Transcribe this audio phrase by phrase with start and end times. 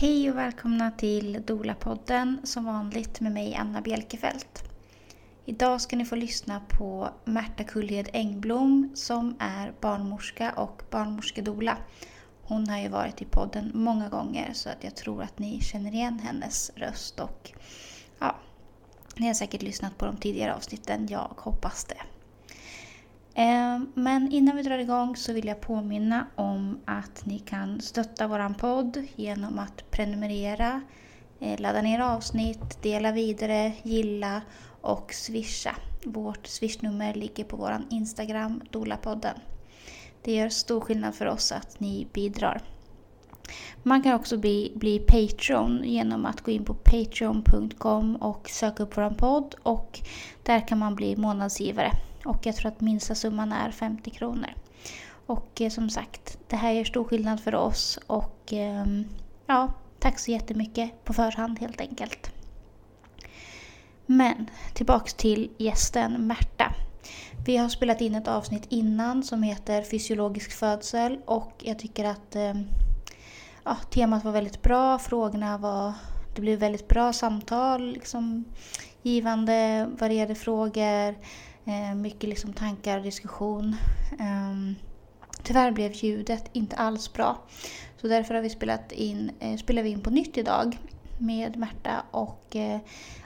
[0.00, 4.64] Hej och välkomna till Dola-podden som vanligt med mig Anna Bjelkefelt.
[5.44, 11.76] Idag ska ni få lyssna på Märta Kullhed Engblom som är barnmorska och barnmorskedola.
[12.42, 15.92] Hon har ju varit i podden många gånger så att jag tror att ni känner
[15.92, 17.52] igen hennes röst och
[18.18, 18.36] ja,
[19.16, 22.19] ni har säkert lyssnat på de tidigare avsnitten, jag hoppas det.
[23.40, 28.26] Eh, men innan vi drar igång så vill jag påminna om att ni kan stötta
[28.26, 30.80] våran podd genom att prenumerera,
[31.40, 34.42] eh, ladda ner avsnitt, dela vidare, gilla
[34.80, 35.76] och swisha.
[36.04, 39.34] Vårt swishnummer ligger på vår Instagram, Dolapodden.
[40.22, 42.62] Det gör stor skillnad för oss att ni bidrar.
[43.82, 48.96] Man kan också bli, bli Patreon genom att gå in på patreon.com och söka upp
[48.96, 50.00] vår podd och
[50.42, 51.92] där kan man bli månadsgivare.
[52.30, 54.50] Och jag tror att minsta summan är 50 kronor.
[55.26, 58.84] Och eh, som sagt, det här gör stor skillnad för oss och eh,
[59.46, 62.30] ja, tack så jättemycket på förhand helt enkelt.
[64.06, 66.74] Men tillbaks till gästen Märta.
[67.46, 72.36] Vi har spelat in ett avsnitt innan som heter Fysiologisk födsel och jag tycker att
[72.36, 72.54] eh,
[73.64, 75.92] ja, temat var väldigt bra, frågorna var...
[76.34, 78.44] Det blev väldigt bra samtal, liksom,
[79.02, 81.16] givande, varierade frågor,
[81.70, 83.76] Eh, mycket liksom tankar och diskussion.
[84.18, 84.74] Ehm,
[85.42, 87.38] tyvärr blev ljudet inte alls bra.
[88.00, 90.78] Så därför har vi spelat in, eh, spelar vi in på nytt idag
[91.18, 92.78] med Märta och eh,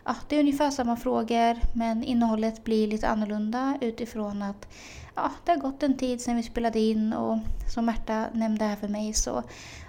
[0.05, 4.69] ja, det är ungefär samma frågor men innehållet blir lite annorlunda utifrån att
[5.15, 7.39] ja, det har gått en tid sedan vi spelade in och
[7.75, 9.43] som Märta nämnde här för mig så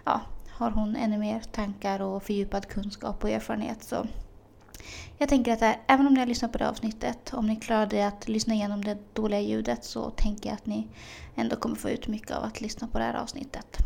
[0.06, 3.83] ja, har hon ännu mer tankar och fördjupad kunskap och erfarenhet.
[3.83, 4.06] Så
[5.17, 8.08] jag tänker att här, även om ni har lyssnat på det avsnittet, om ni klarade
[8.08, 10.88] att lyssna igenom det dåliga ljudet så tänker jag att ni
[11.36, 13.77] ändå kommer få ut mycket av att lyssna på det här avsnittet.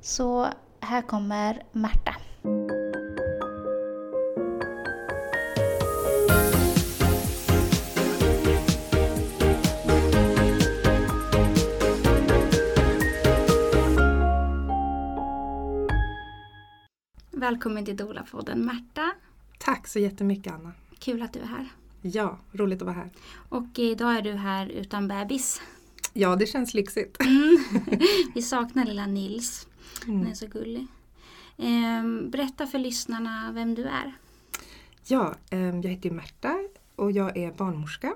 [0.00, 0.48] Så
[0.80, 2.16] här kommer Märta.
[17.30, 19.12] Välkommen till Dola-podden Märta.
[19.64, 20.72] Tack så jättemycket Anna.
[20.98, 21.68] Kul att du är här.
[22.00, 23.10] Ja, roligt att vara här.
[23.48, 25.60] Och idag är du här utan bebis.
[26.12, 27.20] Ja, det känns lyxigt.
[27.20, 27.58] Mm.
[28.34, 29.66] Vi saknar lilla Nils.
[30.06, 30.20] Mm.
[30.20, 30.86] Den är så gullig.
[31.58, 34.12] Ehm, berätta för lyssnarna vem du är.
[35.06, 36.54] Ja, ehm, jag heter Märta
[36.96, 38.14] och jag är barnmorska.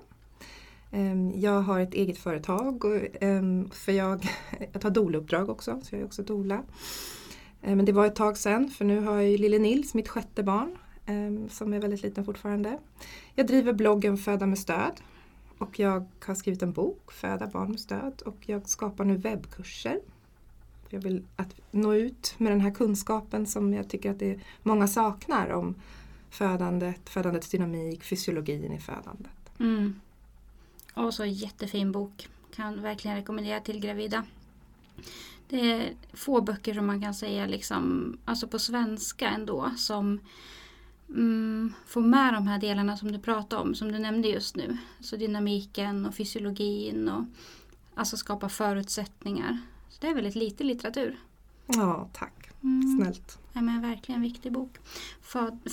[0.91, 2.83] Ehm, jag har ett eget företag
[3.73, 4.29] för jag,
[4.73, 6.63] jag tar doula också, så jag är också doula.
[7.61, 10.77] Men det var ett tag sedan för nu har jag lille Nils, mitt sjätte barn,
[11.07, 12.79] Ehm, som är väldigt liten fortfarande.
[13.35, 15.01] Jag driver bloggen Föda med stöd
[15.59, 20.01] och jag har skrivit en bok, Föda barn med stöd och jag skapar nu webbkurser.
[20.89, 24.89] Jag vill att nå ut med den här kunskapen som jag tycker att det många
[24.89, 25.75] saknar om
[26.31, 29.59] födandet, födandets dynamik, fysiologin i födandet.
[29.61, 30.01] Mm.
[30.95, 32.29] Och så jättefin bok.
[32.55, 34.25] Kan verkligen rekommendera till gravida.
[35.49, 40.21] Det är få böcker som man kan säga liksom, alltså på svenska ändå, som
[41.09, 44.77] mm, få med de här delarna som du pratade om, som du nämnde just nu.
[45.01, 47.25] Så dynamiken och fysiologin och
[47.95, 49.59] alltså skapa förutsättningar.
[49.89, 51.19] Så det är väldigt lite litteratur.
[51.67, 52.36] Ja, tack.
[52.63, 52.97] Mm.
[52.97, 53.39] Snällt.
[53.53, 54.79] Ja, men verkligen en viktig bok.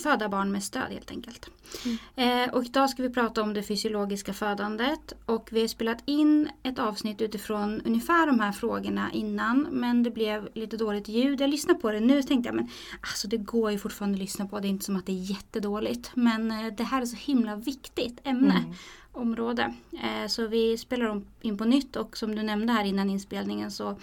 [0.02, 1.50] Föda barn med stöd helt enkelt.
[1.84, 2.48] Mm.
[2.48, 5.12] Eh, och idag ska vi prata om det fysiologiska födandet.
[5.26, 9.68] Och vi har spelat in ett avsnitt utifrån ungefär de här frågorna innan.
[9.70, 11.40] Men det blev lite dåligt ljud.
[11.40, 12.68] Jag lyssnar på det nu och tänkte jag men
[13.00, 14.60] alltså det går ju fortfarande att lyssna på.
[14.60, 16.10] Det är inte som att det är jättedåligt.
[16.14, 18.58] Men eh, det här är så himla viktigt ämne.
[18.58, 18.74] Mm
[19.16, 19.74] område.
[19.92, 23.96] Eh, så vi spelar in på nytt och som du nämnde här innan inspelningen så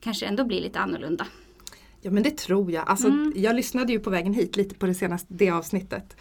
[0.00, 1.26] kanske ändå blir lite annorlunda.
[2.00, 2.88] Ja men det tror jag.
[2.88, 3.32] Alltså, mm.
[3.36, 6.16] Jag lyssnade ju på vägen hit lite på det senaste det avsnittet.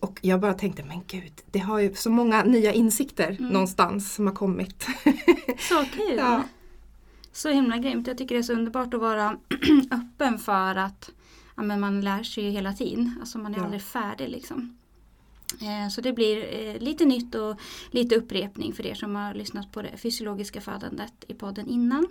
[0.00, 3.52] Och jag bara tänkte, men gud, det har ju så många nya insikter mm.
[3.52, 4.82] någonstans som har kommit.
[5.58, 6.16] Så kul!
[6.16, 6.42] Ja.
[7.32, 8.06] Så himla grymt.
[8.06, 9.36] Jag tycker det är så underbart att vara
[9.90, 11.10] öppen för att
[11.56, 13.16] ja, men man lär sig ju hela tiden.
[13.20, 13.64] Alltså man är ja.
[13.64, 14.76] aldrig färdig liksom.
[15.60, 17.60] Eh, så det blir eh, lite nytt och
[17.90, 22.06] lite upprepning för er som har lyssnat på det fysiologiska födandet i podden innan.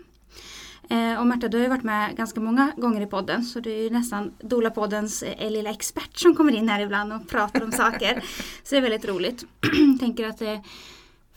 [0.89, 3.71] Eh, och Märta, du har ju varit med ganska många gånger i podden så du
[3.71, 7.71] är ju nästan Dola-poddens eh, lilla expert som kommer in här ibland och pratar om
[7.83, 8.24] saker.
[8.63, 9.45] Så det är väldigt roligt.
[10.00, 10.62] Tänker att det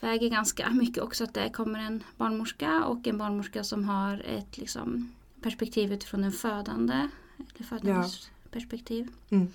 [0.01, 4.59] väger ganska mycket också att det kommer en barnmorska och en barnmorska som har ett
[4.59, 5.13] liksom,
[5.43, 7.09] perspektiv utifrån en födande,
[7.55, 8.49] eller födandes ja.
[8.51, 9.09] perspektiv.
[9.31, 9.49] Mm.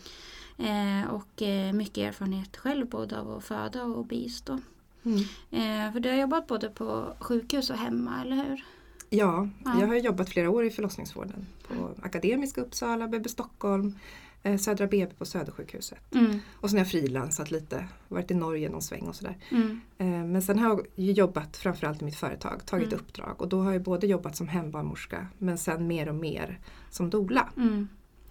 [0.58, 4.60] Eh, och eh, mycket erfarenhet själv både av att föda och bistå.
[5.04, 5.20] Mm.
[5.52, 8.66] Eh, för du har jobbat både på sjukhus och hemma, eller hur?
[9.14, 9.80] Ja, Ja.
[9.80, 13.96] jag har jobbat flera år i förlossningsvården på Akademiska Uppsala, BB Stockholm,
[14.44, 16.16] eh, Södra BB på Södersjukhuset.
[16.16, 16.40] Mm.
[16.56, 19.38] Och sen har jag frilansat lite, varit i Norge någon sväng och sådär.
[19.52, 19.82] Mm.
[19.98, 23.00] Eh, Men sen har jag jobbat framförallt i mitt företag, tagit Mm.
[23.00, 26.60] uppdrag och då har jag både jobbat som hembarnmorska men sen mer och mer
[26.90, 27.50] som doula.
[27.58, 27.88] Mm.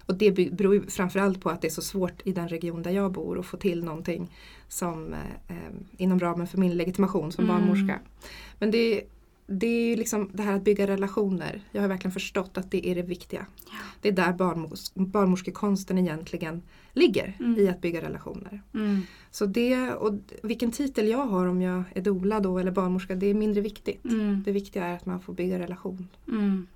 [0.06, 3.12] Och det beror framförallt på att det är så svårt i den region där jag
[3.12, 4.30] bor att få till någonting
[4.68, 5.18] som eh,
[5.56, 7.56] eh, inom ramen för min legitimation som Mm.
[7.56, 7.98] barnmorska.
[8.58, 9.02] Men det,
[9.52, 11.62] det är ju liksom det här att bygga relationer.
[11.72, 13.46] Jag har verkligen förstått att det är det viktiga.
[13.66, 13.78] Ja.
[14.00, 16.62] Det är där barnmors barnmorskekonsten egentligen
[16.92, 17.60] ligger, Mm.
[17.60, 18.62] i att bygga relationer.
[18.74, 19.02] Mm.
[19.30, 23.26] Så det, och vilken titel jag har om jag är doula då eller barnmorska, det
[23.26, 24.04] är mindre viktigt.
[24.04, 24.42] Mm.
[24.42, 26.08] Det viktiga är att man får bygga relation.
[26.28, 26.66] Mm.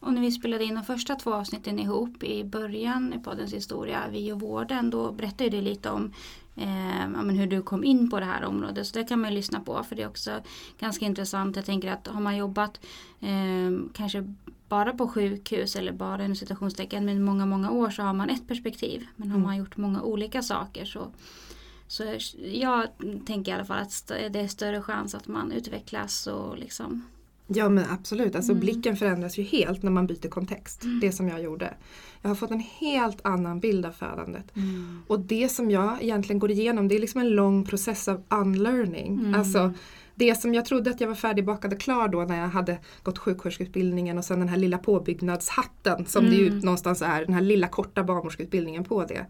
[0.00, 4.00] Och när vi spelade in de första två avsnitten ihop i början i poddens historia,
[4.12, 6.12] Vi och vården, då berättade du lite om
[6.56, 8.86] eh, ja, men hur du kom in på det här området.
[8.86, 10.40] Så det kan man ju lyssna på för det är också
[10.78, 11.56] ganska intressant.
[11.56, 12.80] Jag tänker att har man jobbat
[13.20, 14.34] eh, kanske
[14.68, 18.48] bara på sjukhus eller bara inom citationstecken med många, många år så har man ett
[18.48, 19.06] perspektiv.
[19.16, 19.46] Men har Mm.
[19.46, 21.10] man gjort många olika saker så
[21.86, 22.16] så
[22.52, 22.86] jag
[23.26, 27.02] tänker i alla fall att det är större chans att man utvecklas och liksom
[27.46, 28.60] Ja men absolut, alltså Mm.
[28.60, 30.82] blicken förändras ju helt när man byter kontext.
[31.00, 31.74] Det som jag gjorde.
[32.22, 34.44] Jag har fått en helt annan bild av födandet.
[35.06, 39.12] Och det som jag egentligen går igenom det är liksom en lång process av unlearning.
[39.18, 39.34] Mm.
[39.34, 39.72] Alltså
[40.14, 43.18] det som jag trodde att jag var färdigbakad och klar då när jag hade gått
[43.18, 46.58] sjuksköterskeutbildningen och sen den här lilla påbyggnadshatten som det ju Mm.
[46.58, 49.26] någonstans är, den här lilla korta barnmorskeutbildningen på det.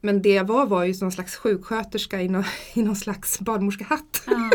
[0.00, 2.44] Men det jag var var ju någon slags sjuksköterska i någon,
[2.74, 4.22] i någon slags barnmorskehatt.
[4.26, 4.50] Ja.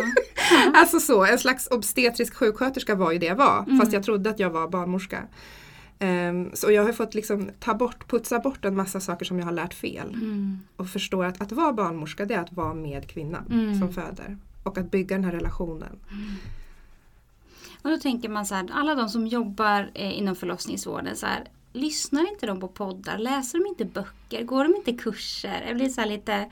[0.74, 3.64] Alltså så, en slags obstetrisk sjuksköterska var ju det jag var.
[3.64, 3.80] Mm.
[3.80, 5.24] Fast jag trodde att jag var barnmorska.
[6.00, 9.46] Ehm, så jag har fått liksom ta bort, putsa bort en massa saker som jag
[9.46, 10.10] har lärt fel.
[10.14, 10.60] Mm.
[10.76, 13.80] Och förstår att att vara barnmorska det är att vara med kvinnan Mm.
[13.80, 14.38] som föder.
[14.64, 16.00] Och att bygga den här relationen.
[17.82, 21.44] Och då tänker man så här, alla de som jobbar eh, inom förlossningsvården, så här,
[21.74, 23.18] lyssnar inte de på poddar?
[23.18, 24.44] Läser de inte böcker?
[24.44, 25.64] Går de inte kurser?
[25.68, 26.50] Jag blir så lite,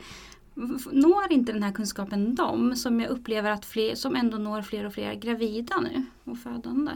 [0.92, 4.86] når inte den här kunskapen dem som jag upplever att fler, som ändå når fler
[4.86, 6.92] och fler gravida nu och födande?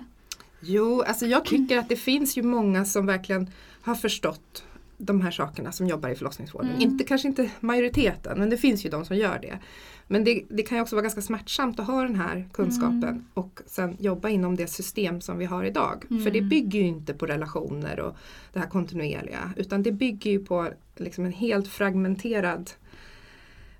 [0.59, 3.49] Jo, alltså jag tycker att det finns ju många som verkligen
[3.81, 4.63] har förstått
[4.97, 6.69] de här sakerna som jobbar i förlossningsvården.
[6.69, 6.81] Mm.
[6.81, 9.59] Inte, kanske inte majoriteten, men det finns ju de som gör det.
[10.07, 13.25] Men det, det kan ju också vara ganska smärtsamt att ha den här kunskapen Mm.
[13.33, 16.05] och sen jobba inom det system som vi har idag.
[16.09, 16.23] Mm.
[16.23, 18.17] För det bygger ju inte på relationer och
[18.53, 22.71] det här kontinuerliga utan det bygger ju på liksom en helt fragmenterad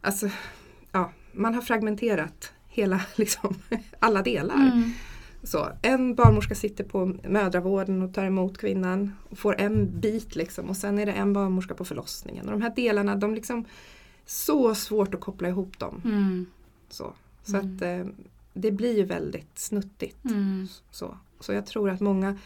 [0.04, 0.30] Alltså,
[0.92, 3.56] ja, man har fragmenterat hela, liksom,
[4.00, 4.56] alla delar.
[4.56, 4.92] Mm.
[5.44, 10.70] Så, en barnmorska sitter på mödravården och tar emot kvinnan och får en bit liksom
[10.70, 12.46] och sen är det en barnmorska på förlossningen.
[12.46, 13.66] Och de här delarna, de liksom
[14.26, 16.02] så svårt att koppla ihop dem.
[16.06, 16.46] Mm.
[16.90, 17.14] Så,
[17.44, 17.76] så Mm.
[17.76, 18.14] att eh,
[18.54, 20.26] det blir ju väldigt snuttigt.
[20.26, 20.68] Mm.
[20.92, 22.38] Så, så jag tror att många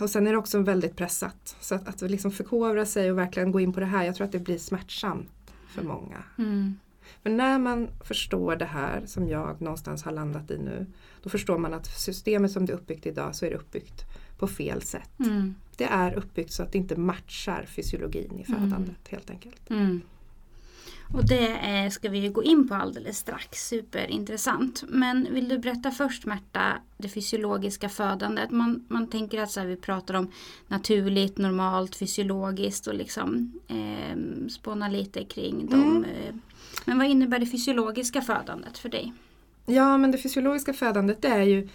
[0.00, 1.56] och sen är det också väldigt pressat.
[1.60, 4.24] Så att, att liksom förkovra sig och verkligen gå in på det här, jag tror
[4.24, 5.28] att det blir smärtsamt
[5.66, 6.22] för många.
[6.38, 6.78] Mm.
[7.22, 10.86] För när man förstår det här som jag någonstans har landat i nu,
[11.22, 14.04] då förstår man att systemet som det är uppbyggt idag så är det uppbyggt
[14.38, 15.18] på fel sätt.
[15.18, 15.54] Mm.
[15.76, 18.94] Det är uppbyggt så att det inte matchar fysiologin i födandet Mm.
[19.10, 19.70] helt enkelt.
[21.08, 21.20] Mm.
[21.20, 23.68] Och det eh, ska vi ju gå in på alldeles strax.
[23.68, 24.84] Superintressant.
[24.88, 28.50] Men vill du berätta först Märta, det fysiologiska födandet.
[28.50, 30.32] Man, man tänker att så här, vi pratar om
[30.68, 36.04] naturligt, normalt, fysiologiskt och liksom eh, spåna lite kring dem.
[36.04, 36.34] Eh.
[36.84, 39.12] Men vad innebär det fysiologiska födandet för dig?
[39.66, 41.68] Ja men det fysiologiska födandet det är ju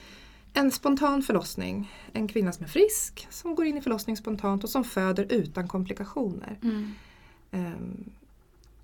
[0.54, 1.92] en spontan förlossning.
[2.14, 5.68] En kvinna som är frisk, som går in i förlossning spontant och som föder utan
[5.68, 6.60] komplikationer.
[6.64, 6.94] Mm.
[7.52, 8.10] Ehm,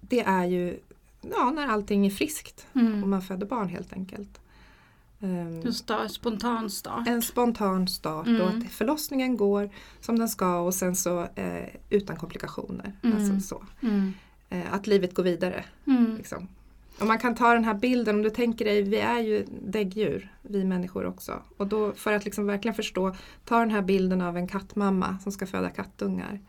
[0.02, 0.80] Det är ju
[1.22, 3.10] ja, när allting är friskt och Mm.
[3.10, 4.40] man föder barn helt enkelt.
[5.20, 7.08] Ehm, En sta- spontan start.
[7.08, 8.42] En spontan start Mm.
[8.42, 9.70] och att förlossningen går
[10.02, 12.94] som den ska och sen så eh, utan komplikationer.
[13.04, 13.18] Mm.
[13.18, 13.64] Alltså så.
[13.88, 14.14] Mm.
[14.50, 15.66] Eh, att livet går vidare.
[15.88, 16.16] Mm.
[16.18, 16.48] Liksom.
[17.00, 20.32] Och man kan ta den här bilden, om du tänker dig, vi är ju däggdjur,
[20.42, 21.42] vi människor också.
[21.58, 25.32] Och då för att liksom verkligen förstå, ta den här bilden av en kattmamma som
[25.32, 26.40] ska föda kattungar.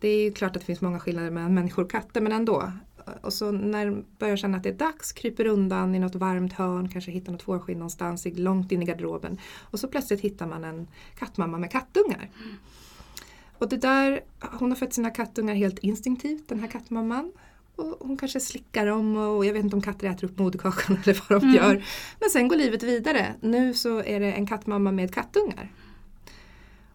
[0.00, 2.72] Det är ju klart att det finns många skillnader mellan människor och katter, men ändå.
[3.20, 6.52] Och så när de börjar känna att det är dags, kryper undan i något varmt
[6.52, 9.38] hörn, kanske hittar något fårskinn någonstans långt in i garderoben.
[9.60, 10.88] Och så plötsligt hittar man en
[11.18, 12.30] kattmamma med kattungar.
[13.58, 17.32] Och det där, hon har fött sina kattungar helt instinktivt, den här kattmamman.
[17.76, 21.22] Och hon kanske slickar dem och jag vet inte om katter äter upp moderkakan eller
[21.28, 21.56] vad de Mm.
[21.56, 21.84] gör.
[22.20, 23.34] Men sen går livet vidare.
[23.40, 25.72] Nu så är det en kattmamma med kattungar.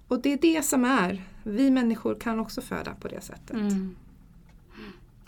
[0.08, 3.56] Och det är det som är, vi människor kan också föda på det sättet.
[3.56, 3.96] Mm.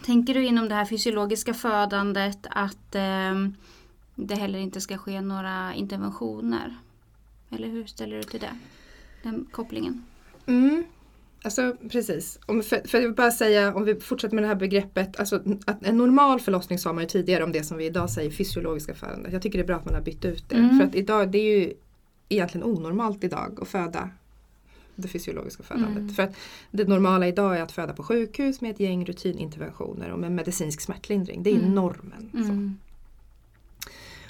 [0.05, 3.55] Tänker du inom det här fysiologiska födandet att ehm,
[4.15, 6.77] det heller inte ska ske några interventioner?
[7.50, 8.58] Eller hur ställer du till det?
[9.24, 10.05] Den kopplingen.
[10.46, 10.84] Mm.
[11.44, 12.39] Alltså precis.
[12.46, 15.20] Om, för, för jag vill bara säga, om vi fortsätter med det här begreppet.
[15.20, 18.32] Alltså, att en normal förlossning sa man ju tidigare om det som vi idag säger
[18.32, 19.34] fysiologiska födandet.
[19.34, 20.55] Jag tycker det är bra att man har bytt ut det.
[20.55, 20.79] Mm.
[20.79, 21.74] För att idag, det är ju
[22.29, 24.10] egentligen onormalt idag att föda
[24.95, 25.97] det fysiologiska födandet.
[25.97, 26.09] Mm.
[26.09, 26.35] För att
[26.71, 30.81] det normala idag är att föda på sjukhus med ett gäng rutininterventioner och med medicinsk
[30.81, 31.43] smärtlindring.
[31.43, 31.75] Det är Mm.
[31.75, 32.31] normen.
[32.33, 32.77] Mm.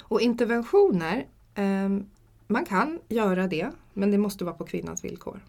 [0.00, 2.04] Och interventioner, ehm,
[2.46, 5.40] man kan göra det men det måste vara på kvinnans villkor.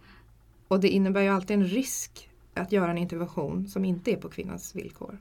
[0.67, 4.29] Och det innebär ju alltid en risk att göra en intervention som inte är på
[4.29, 5.17] kvinnans villkor.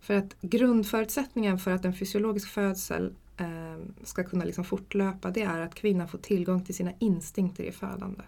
[0.00, 5.60] För att grundförutsättningen för att en fysiologisk födsel ehm, ska kunna liksom fortlöpa det är
[5.60, 8.26] att kvinnan får tillgång till sina instinkter i födandet.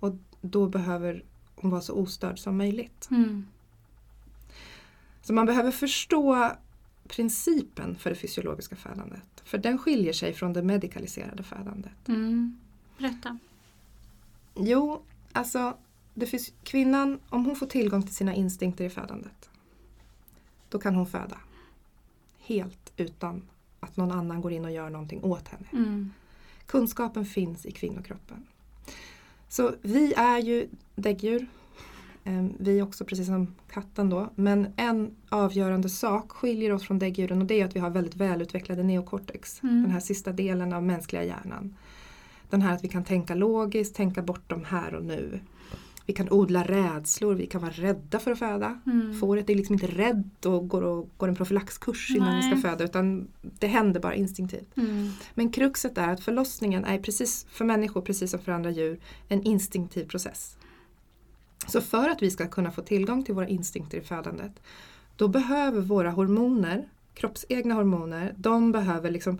[0.00, 1.24] Och då behöver
[1.54, 3.08] hon vara så ostörd som möjligt.
[3.10, 3.46] Mm.
[5.22, 6.52] Så man behöver förstå
[7.08, 9.42] principen för det fysiologiska födandet.
[9.44, 12.08] För den skiljer sig från det medikaliserade födandet.
[12.08, 12.58] Mm.
[12.98, 13.38] Berätta.
[14.54, 15.76] Jo, alltså
[16.62, 19.50] kvinnan, om hon får tillgång till sina instinkter i födandet,
[20.68, 21.38] då kan hon föda.
[22.38, 23.42] Helt utan
[23.80, 25.66] att någon annan går in och gör någonting åt henne.
[25.72, 26.12] Mm.
[26.66, 28.46] Kunskapen finns i kvinnokroppen.
[29.56, 31.46] Så vi är ju däggdjur.
[32.24, 34.30] Ehm, Vi är också precis som katten då.
[34.34, 38.16] Men en avgörande sak skiljer oss från däggdjuren och det är att vi har väldigt
[38.16, 39.62] välutvecklade neokortex.
[39.62, 39.82] Mm.
[39.82, 41.74] Den här sista delen av mänskliga hjärnan.
[42.50, 45.40] Den här att vi kan tänka logiskt, tänka bortom här och nu.
[46.06, 48.80] Vi kan odla rädslor, vi kan vara rädda för att föda.
[48.86, 49.20] Mm.
[49.20, 52.50] Fåret är liksom inte rädd och går, och går en profylaxkurs innan vi Nej.
[52.60, 54.76] ska föda utan det händer bara instinktivt.
[54.76, 55.10] Mm.
[55.34, 59.42] Men kruxet är att förlossningen är precis för människor, precis som för andra djur, en
[59.42, 60.56] instinktiv process.
[61.66, 64.52] Så för att vi ska kunna få tillgång till våra instinkter i födandet,
[65.16, 69.38] då behöver våra hormoner, kroppsegna hormoner, de behöver liksom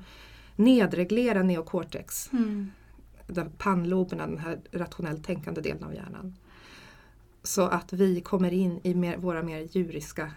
[0.57, 2.71] nedreglera neokortex, Mm.
[3.27, 6.35] den pannloberna, den här rationellt tänkande delen av hjärnan.
[7.47, 10.31] Så att vi kommer in i mer, våra mer djuriska,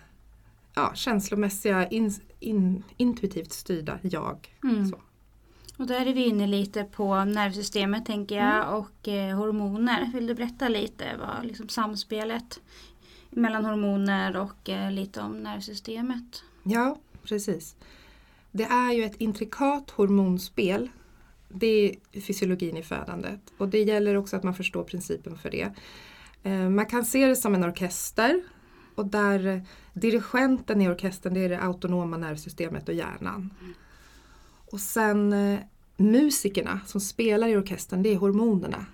[0.76, 4.56] ja, känslomässiga, in, in, intuitivt styrda jag.
[4.64, 4.94] Mm.
[5.78, 8.74] Och där är vi inne lite på nervsystemet tänker jag Mm.
[8.74, 10.12] och eh, hormoner.
[10.14, 12.60] Vill du berätta lite vad liksom samspelet
[13.30, 16.44] mellan hormoner och eh, lite om nervsystemet?
[16.64, 17.76] Ja, precis.
[18.52, 20.90] Det är ju ett intrikat hormonspel.
[21.50, 25.74] Det är fysiologin i födandet och det gäller också att man förstår principen för det.
[26.44, 28.42] Eh, Man kan se det som en orkester
[28.96, 29.62] och där eh,
[29.94, 33.54] dirigenten i orkestern det är det autonoma nervsystemet och hjärnan.
[34.72, 35.60] Och sen eh,
[35.98, 38.86] musikerna som spelar i orkestern det är hormonerna.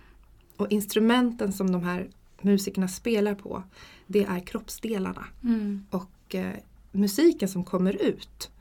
[0.57, 2.07] Och instrumenten som de här
[2.41, 3.63] musikerna spelar på
[4.07, 5.85] det är kroppsdelarna Mm.
[5.89, 6.53] och eh,
[6.91, 8.51] musiken som kommer ut,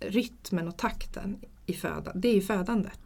[0.00, 3.00] rytmen och takten i föda, det är ju födandet.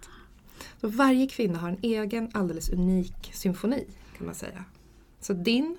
[0.81, 3.87] Så varje kvinna har en egen alldeles unik symfoni
[4.23, 4.65] kan man säga.
[5.21, 5.79] Så din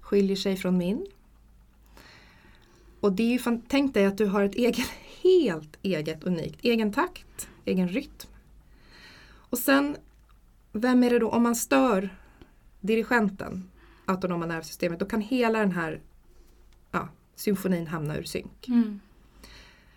[0.00, 1.06] skiljer sig från min.
[3.00, 4.86] Och det är ju fan, tänk dig att du har ett eget,
[5.22, 8.28] helt eget unikt, egen takt, egen rytm.
[9.26, 9.96] Och sen,
[10.72, 12.16] vem är det då, om man stör
[12.80, 13.70] dirigenten,
[14.04, 16.00] autonoma nervsystemet, då kan hela den här
[16.90, 18.68] ja, symfonin hamna ur synk.
[18.68, 19.00] Mm.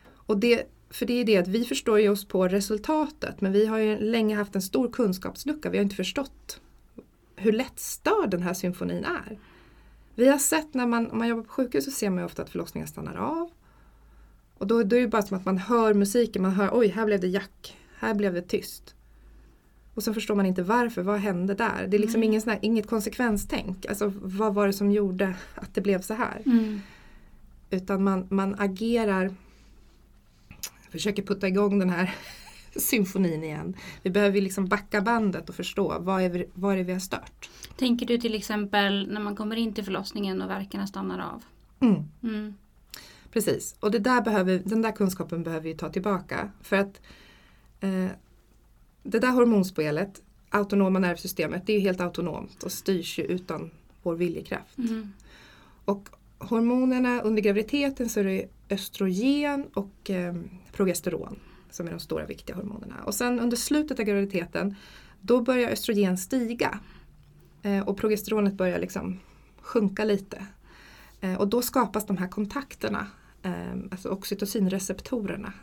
[0.07, 3.65] Och det, för det är det att vi förstår ju oss på resultatet men vi
[3.65, 5.69] har ju länge haft en stor kunskapslucka.
[5.69, 6.61] Vi har inte förstått
[7.35, 9.39] hur lättstörd den här symfonin är.
[10.15, 12.41] Vi har sett när man, om man jobbar på sjukhus så ser man ju ofta
[12.41, 13.49] att förlossningen stannar av.
[14.57, 17.05] Och då, då är det bara som att man hör musiken, man hör oj här
[17.05, 18.95] blev det jack, här blev det tyst.
[19.93, 21.87] Och så förstår man inte varför, vad hände där?
[21.87, 22.27] Det är liksom Nej.
[22.29, 23.85] ingen sån här, inget konsekvenstänk.
[23.85, 26.41] Alltså vad var det som gjorde att det blev så här?
[26.45, 26.81] Mm.
[27.69, 29.35] Utan man, man agerar,
[30.91, 32.15] försöker putta igång den här
[32.77, 33.75] symfonin igen.
[34.01, 36.99] Vi behöver liksom backa bandet och förstå vad är, vi, vad är det vi har
[36.99, 37.49] stört.
[37.77, 41.43] Tänker du till exempel när man kommer in till förlossningen och verkarna stannar av?
[41.79, 42.53] Mm, Mm.
[43.31, 46.49] precis, och det där behöver, den där kunskapen behöver vi ta tillbaka.
[46.61, 47.01] För att
[47.79, 48.07] eh,
[49.03, 53.71] det där hormonspelet, autonoma nervsystemet, det är helt autonomt och styrs ju utan
[54.03, 54.77] vår viljekraft.
[54.77, 55.13] Mm.
[55.85, 60.35] Och hormonerna under graviditeten så är det östrogen och eh,
[60.73, 61.39] progesteron
[61.75, 63.03] som är de stora viktiga hormonerna.
[63.05, 64.75] Och sen under slutet av graviditeten
[65.21, 66.79] då börjar östrogen stiga
[67.63, 69.19] eh, och progesteronet börjar liksom
[69.61, 70.45] sjunka lite.
[71.21, 73.07] Eh, och då skapas de här kontakterna,
[73.43, 75.53] eh, alltså oxytocinreceptorerna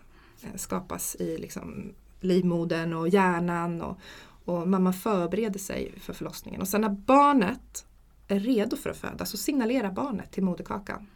[0.54, 3.98] skapas i liksom livmodern och hjärnan och,
[4.44, 6.60] och mamman förbereder sig för förlossningen.
[6.60, 7.86] Och sen när barnet
[8.28, 11.06] är redo för att föda så signalerar barnet till moderkakan.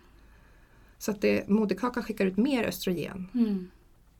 [0.98, 3.70] Så att det, moderkakan skickar ut mer östrogen Mm.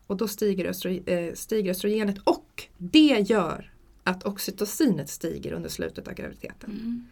[0.07, 3.73] Och då stiger, östro, eh, stiger östrogenet och det gör
[4.05, 6.71] att oxytocinet stiger under slutet av graviditeten.
[6.71, 7.07] Mm.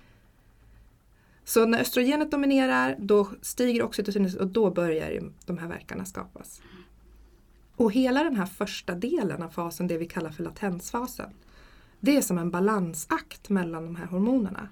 [1.45, 6.63] Så när östrogenet dominerar då stiger oxytocinet och då börjar de här verkarna skapas.
[7.77, 11.31] Och hela den här första delen av fasen, det vi kallar för latensfasen,
[12.01, 14.69] det är som en balansakt mellan de här hormonerna.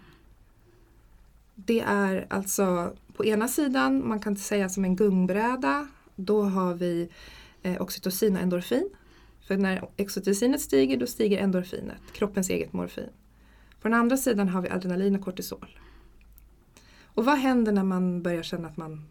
[1.54, 7.08] Det är alltså på ena sidan, man kan säga som en gungbräda, då har vi
[7.80, 8.90] oxytocin och endorfin.
[9.46, 13.08] För när oxytocinet stiger då stiger endorfinet, kroppens eget morfin.
[13.80, 15.78] På den andra sidan har vi adrenalin och kortisol.
[17.14, 19.04] Och vad händer när man börjar känna att, man,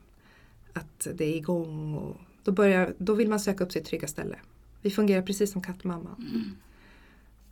[0.73, 1.95] att det är igång?
[1.95, 4.35] Och då, börjar, då vill man söka upp sitt trygga ställe.
[4.81, 6.15] Vi fungerar precis som kattmamma.
[6.17, 6.55] Mm.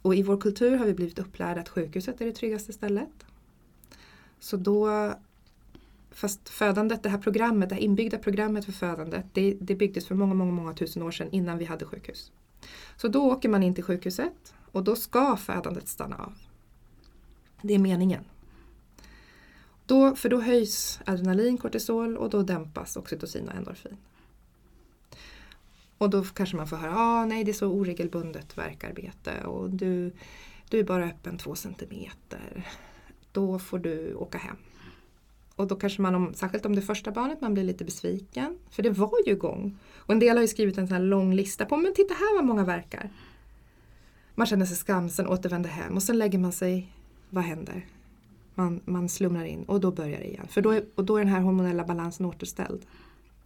[0.02, 3.26] Och i vår kultur har vi blivit upplärda att sjukhuset är det tryggaste stället.
[4.40, 5.14] Så då,
[6.12, 10.16] fast födandet, det här programmet, det här inbyggda programmet för födandet, det, det byggdes för
[10.16, 12.32] många, många, många tusen år sedan innan vi hade sjukhus.
[12.98, 16.34] Så då åker man in till sjukhuset och då ska födandet stanna av.
[17.62, 18.24] Det är meningen.
[19.86, 23.98] Då, för då höjs adrenalin, kortisol och då dämpas oxytocin och endorfin.
[25.98, 30.12] Och då kanske man får höra, ah, nej det är så oregelbundet verkarbete och du,
[30.70, 32.68] du är bara öppen två centimeter.
[33.32, 34.56] Då får du åka hem.
[35.60, 38.58] Och då kanske man, om, särskilt om det första barnet, man blir lite besviken.
[38.70, 39.78] För det var ju igång.
[39.96, 42.36] Och en del har ju skrivit en sån här lång lista på, men titta här
[42.36, 43.10] vad många verkar.
[44.36, 46.94] Man känner sig skamsen, återvänder hem och sen lägger man sig,
[47.30, 47.86] vad händer?
[48.56, 50.48] Man, man slumrar in och då börjar det igen.
[50.48, 52.86] För då är, och då är den här hormonella balansen återställd.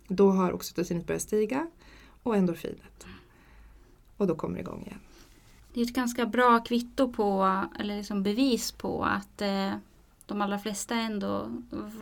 [0.08, 1.67] Då har oxytocinet börjat stiga
[2.24, 3.05] och endorfinet.
[4.17, 5.00] Och då kommer det igång igen.
[5.74, 9.74] Det är ett ganska bra kvitto på, eller liksom bevis på att eh,
[10.25, 11.51] de allra flesta ändå,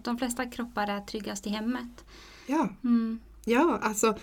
[0.02, 2.06] de flesta kroppar är tryggast i hemmet.
[2.48, 3.20] Ja, Mm.
[3.46, 4.18] ja alltså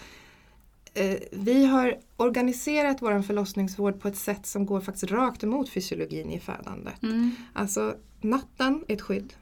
[0.95, 6.31] eh, vi har organiserat vår förlossningsvård på ett sätt som går faktiskt rakt emot fysiologin
[6.31, 7.03] i födandet.
[7.03, 7.31] Mm.
[7.53, 9.35] Alltså natten är ett skydd.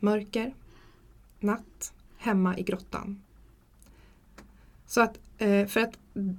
[0.00, 0.54] Mörker,
[1.40, 3.22] natt, hemma i grottan.
[4.86, 5.98] Så att, eh, för att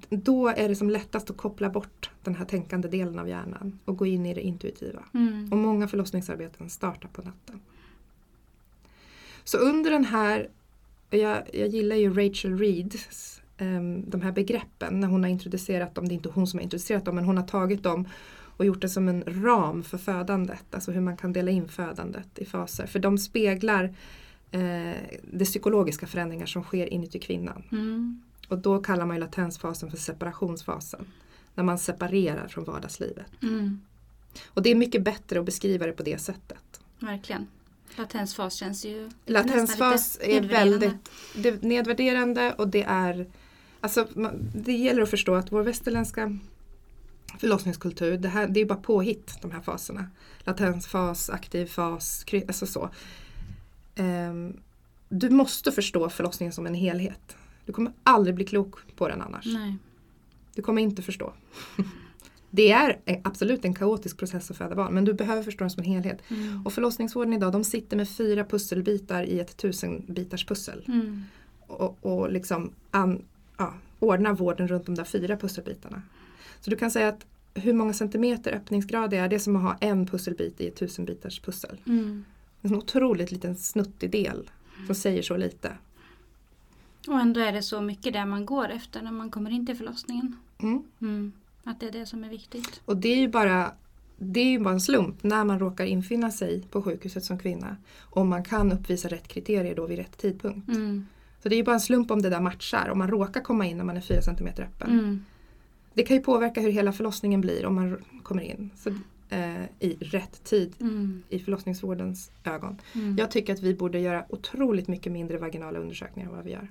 [0.10, 3.97] då är det som lättast att koppla bort den här tänkande delen av hjärnan och
[3.97, 5.03] gå in i det intuitiva.
[5.13, 5.51] Mm.
[5.51, 7.62] Och många förlossningsarbeten startar på natten.
[9.43, 10.49] Så under den här,
[11.10, 16.07] jag, jag gillar ju Rachel Reeds um, de här begreppen när hon har introducerat dem,
[16.07, 18.07] det är inte hon som har introducerat dem men hon har tagit dem
[18.57, 22.39] och gjort det som en ram för födandet, alltså hur man kan dela in födandet
[22.39, 22.88] i faser.
[22.88, 23.83] För de speglar
[24.51, 27.63] eh, de psykologiska förändringar som sker inuti kvinnan.
[27.71, 28.21] Mm.
[28.47, 31.07] Och då kallar man ju latensfasen för separationsfasen.
[31.55, 33.25] När man separerar från vardagslivet.
[33.41, 33.81] Mm.
[34.47, 36.81] Och det är mycket bättre att beskriva det på det sättet.
[36.99, 37.47] Verkligen.
[37.95, 43.27] Latensfas känns ju Latensfas är väldigt det är nedvärderande och det är
[43.81, 44.07] Alltså
[44.53, 46.38] det gäller att förstå att vår västerländska
[47.39, 50.10] förlossningskultur, det, här, det är bara påhitt de här faserna.
[50.39, 52.89] Latensfas, aktiv fas, alltså så.
[53.95, 54.60] Ehm,
[55.10, 57.38] du måste förstå förlossningen som en helhet.
[57.67, 59.45] Du kommer aldrig bli klok på den annars.
[59.45, 59.77] Nej.
[60.56, 61.34] Du kommer inte förstå.
[62.49, 65.69] Det är eh, absolut en kaotisk process att föda barn men du behöver förstå den
[65.69, 66.21] som en helhet.
[66.27, 66.65] Mm.
[66.65, 70.86] Och förlossningsvården idag de sitter med fyra pusselbitar i ett tusenbitars pussel.
[70.88, 71.23] Mm.
[71.67, 73.21] Och, och liksom an,
[73.58, 76.01] ja, ordnar vården runt de där fyra pusselbitarna.
[76.60, 79.62] Så du kan säga att hur många centimeter öppningsgrad det är, det är som att
[79.62, 81.82] ha en pusselbit i ett tusenbitars pussel.
[81.86, 82.25] Mm.
[82.62, 84.49] En otroligt liten snuttig del
[84.86, 85.71] som säger så lite.
[87.08, 89.78] Och ändå är det så mycket där man går efter när man kommer in till
[89.78, 90.36] förlossningen.
[90.58, 90.84] Mm.
[91.02, 91.32] Mm.
[91.63, 92.82] Att det är det som är viktigt.
[92.86, 93.72] Och det är ju bara
[94.17, 97.78] det är ju bara en slump när man råkar infinna sig på sjukhuset som kvinna.
[98.02, 100.70] Om man kan uppvisa rätt kriterier då vid rätt tidpunkt.
[100.70, 101.06] Mm.
[101.43, 102.89] Så det är ju bara en slump om det där matchar.
[102.89, 104.91] Om man råkar komma in när man är 4 cm öppen.
[104.91, 105.26] Mm.
[105.93, 108.89] Det kan ju påverka hur hela förlossningen blir om man kommer in så,
[109.30, 111.24] eh, i rätt tid Mm.
[111.30, 112.82] i förlossningsvårdens ögon.
[112.96, 113.15] Mm.
[113.17, 116.67] Jag tycker att vi borde göra otroligt mycket mindre vaginala undersökningar än vad vi gör.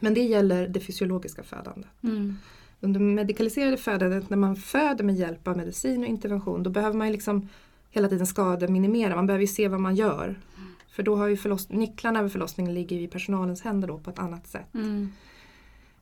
[0.00, 1.90] Men det gäller det fysiologiska födandet.
[2.02, 2.36] Mm.
[2.80, 7.12] Under medikaliserade födandet, när man föder med hjälp av medicin och intervention, då behöver man
[7.12, 7.48] liksom
[7.90, 9.16] hela tiden skademinimera.
[9.16, 10.38] Man behöver ju se vad man gör.
[10.90, 14.18] För då har ju förloss- nycklarna över förlossningen ligger i personalens händer då på ett
[14.18, 14.74] annat sätt.
[14.74, 15.12] Mm.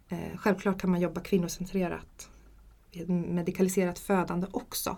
[0.09, 2.29] Eh, självklart kan man jobba kvinnocentrerat
[2.93, 4.97] vid medikaliserat födande också.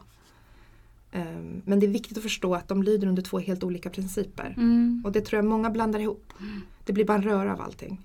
[1.13, 1.25] Eh,
[1.65, 4.55] men det är viktigt att förstå att de lyder under två helt olika principer.
[4.57, 5.03] Mm.
[5.05, 6.33] Och det tror jag många blandar ihop.
[6.85, 8.01] Det blir bara en röra av allting.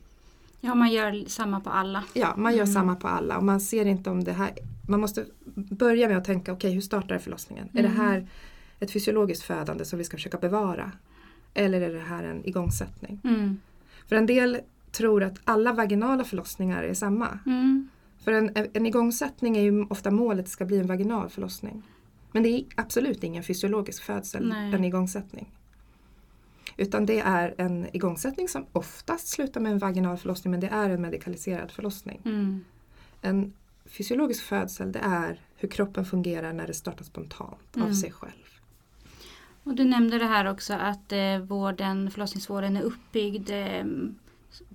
[0.66, 2.04] Ja, man gör samma på alla.
[2.14, 2.74] Ja, man gör Mm.
[2.74, 4.52] samma på alla och man ser inte om det här
[4.88, 5.26] Man måste
[5.56, 7.70] börja med att tänka, okej hur startar förlossningen?
[7.74, 8.00] Är det Mm.
[8.02, 8.28] här
[8.80, 10.92] ett fysiologiskt födande som vi ska försöka bevara?
[11.54, 13.20] Eller är det här en igångsättning?
[13.24, 13.58] Mm.
[14.08, 14.58] För en del
[14.92, 17.40] tror att alla vaginala förlossningar är samma.
[17.46, 17.90] Mm.
[18.24, 21.84] För en, en igångsättning är ju ofta målet ska bli en vaginal förlossning.
[22.32, 24.74] Men det är absolut ingen fysiologisk födsel, Nej.
[24.74, 25.55] en igångsättning.
[26.78, 30.90] Utan det är en igångsättning som oftast slutar med en vaginal förlossning men det är
[30.90, 32.22] en medikaliserad förlossning.
[32.26, 32.66] Mm.
[33.22, 33.54] En
[33.86, 37.94] fysiologisk födsel det är hur kroppen fungerar när det startar spontant av Mm.
[37.96, 38.32] sig själv.
[39.64, 43.86] Och du nämnde det här också att eh, vården, förlossningsvården är uppbyggd eh,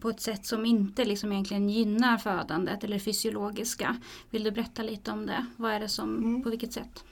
[0.00, 3.96] på ett sätt som inte liksom egentligen gynnar födandet eller fysiologiska.
[4.30, 5.46] Vill du berätta lite om det?
[5.56, 6.42] Vad är det som, Mm.
[6.42, 7.04] på vilket sätt?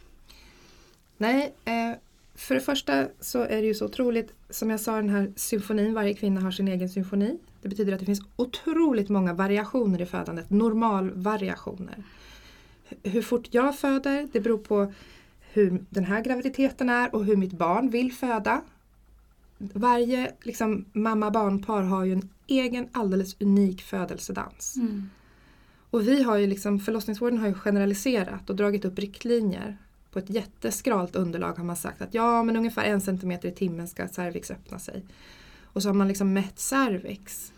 [1.16, 1.96] Nej, eh,
[2.38, 5.94] för det första så är det ju så otroligt, som jag sa den här symfonin,
[5.94, 7.38] varje kvinna har sin egen symfoni.
[7.62, 12.05] Det betyder att det finns otroligt många variationer i födandet, normalvariationer.
[13.03, 14.92] Hur fort jag föder, det beror på
[15.53, 18.62] hur den här graviditeten är och hur mitt barn vill föda.
[19.59, 24.77] Varje liksom, mamma-barnpar har ju en egen alldeles unik födelsedans.
[24.77, 25.11] Mm.
[25.90, 29.79] Och vi har ju liksom, förlossningsvården har ju generaliserat och dragit upp riktlinjer.
[30.11, 33.88] På ett jätteskralt underlag har man sagt att ja men ungefär en centimeter i timmen
[33.88, 35.05] ska cervix öppna sig.
[35.62, 37.53] Och så har man liksom mätt cervix.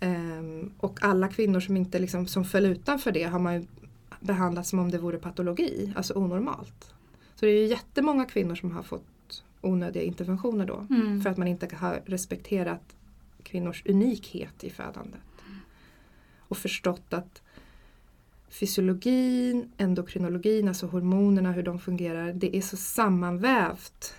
[0.00, 3.66] Ehm, och alla kvinnor som inte liksom, som föll utanför det har man ju
[4.20, 6.94] behandlat som om det vore patologi, alltså onormalt.
[7.34, 10.86] Så det är ju jättemånga kvinnor som har fått onödiga interventioner då.
[10.90, 11.22] Mm.
[11.22, 12.96] För att man inte har respekterat
[13.42, 15.20] kvinnors unikhet i födandet.
[16.38, 17.42] Och förstått att
[18.52, 24.14] fysiologin, endokrinologin, alltså hormonerna, hur de fungerar, det är så sammanvävt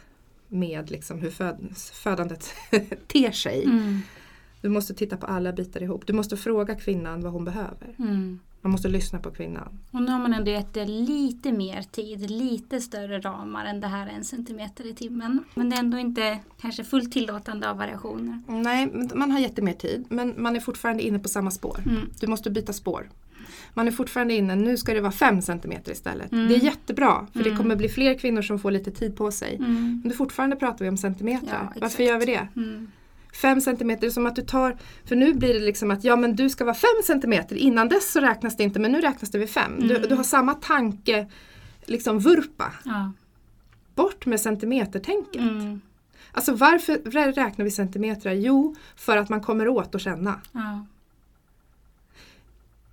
[0.47, 2.53] med liksom hur föd- födandet
[3.07, 3.63] ter sig.
[3.63, 3.99] Mm.
[4.61, 6.07] Du måste titta på alla bitar ihop.
[6.07, 7.95] Du måste fråga kvinnan vad hon behöver.
[7.99, 8.39] Mm.
[8.61, 9.79] Man måste lyssna på kvinnan.
[9.91, 13.87] Och nu har man ändå gett det lite mer tid, lite större ramar än det
[13.87, 15.43] här en centimeter i timmen.
[15.53, 18.41] Men det är ändå inte kanske fullt tillåtande av variationer.
[18.47, 21.79] Nej, man har jättemer tid men man är fortfarande inne på samma spår.
[21.85, 22.09] Mm.
[22.19, 23.09] Du måste byta spår.
[23.73, 26.31] Man är fortfarande inne, nu ska det vara 5 cm istället.
[26.31, 26.47] Mm.
[26.47, 27.57] Det är jättebra för det Mm.
[27.57, 29.55] kommer bli fler kvinnor som får lite tid på sig.
[29.55, 29.99] Mm.
[30.03, 31.47] Men det fortfarande pratar vi om centimeter.
[31.75, 31.81] Ja.
[31.81, 32.47] Varför gör vi det?
[32.55, 32.91] Mm.
[33.41, 36.49] 5 centimeter, som att du tar, för nu blir det liksom att ja men du
[36.49, 39.49] ska vara 5 centimeter, innan dess så räknas det inte men nu räknas det vid
[39.49, 39.71] 5.
[39.79, 40.09] Du, Mm.
[40.09, 41.27] du har samma tanke,
[41.85, 42.73] liksom vurpa.
[42.85, 43.11] Ja.
[43.95, 45.41] Bort med centimetertänket.
[45.41, 45.81] Mm.
[46.31, 48.31] Alltså varför rä- räknar vi centimeter?
[48.31, 50.39] Jo, för att man kommer åt att känna.
[50.51, 50.85] Ja.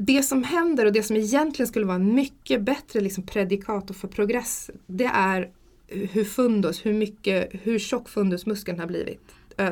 [0.02, 4.08] Det som händer och det som egentligen skulle vara en mycket bättre liksom predikator för
[4.08, 5.50] progress det är
[5.88, 9.20] hur fundus, hur, mycket, hur tjock fundusmuskeln har blivit.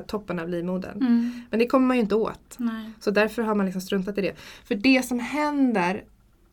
[0.06, 0.96] Toppen av livmodern.
[0.96, 1.42] Mm.
[1.50, 2.56] Men det kommer man ju inte åt.
[2.56, 2.90] Nej.
[3.00, 4.34] Så därför har man liksom struntat i det.
[4.64, 6.04] För det som händer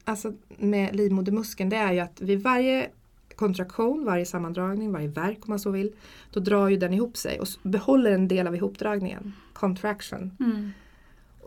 [0.04, 2.90] alltså med livmodermuskeln det är ju att vid varje
[3.36, 5.92] kontraktion, varje sammandragning, varje verk om man så vill,
[6.32, 9.34] då drar ju den ihop sig och behåller en del av ihopdragningen.
[9.54, 10.32] Contraction.
[10.40, 10.72] Mm.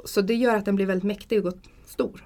[0.04, 1.54] Så det gör att den blir väldigt mäktig och
[1.88, 2.24] stor.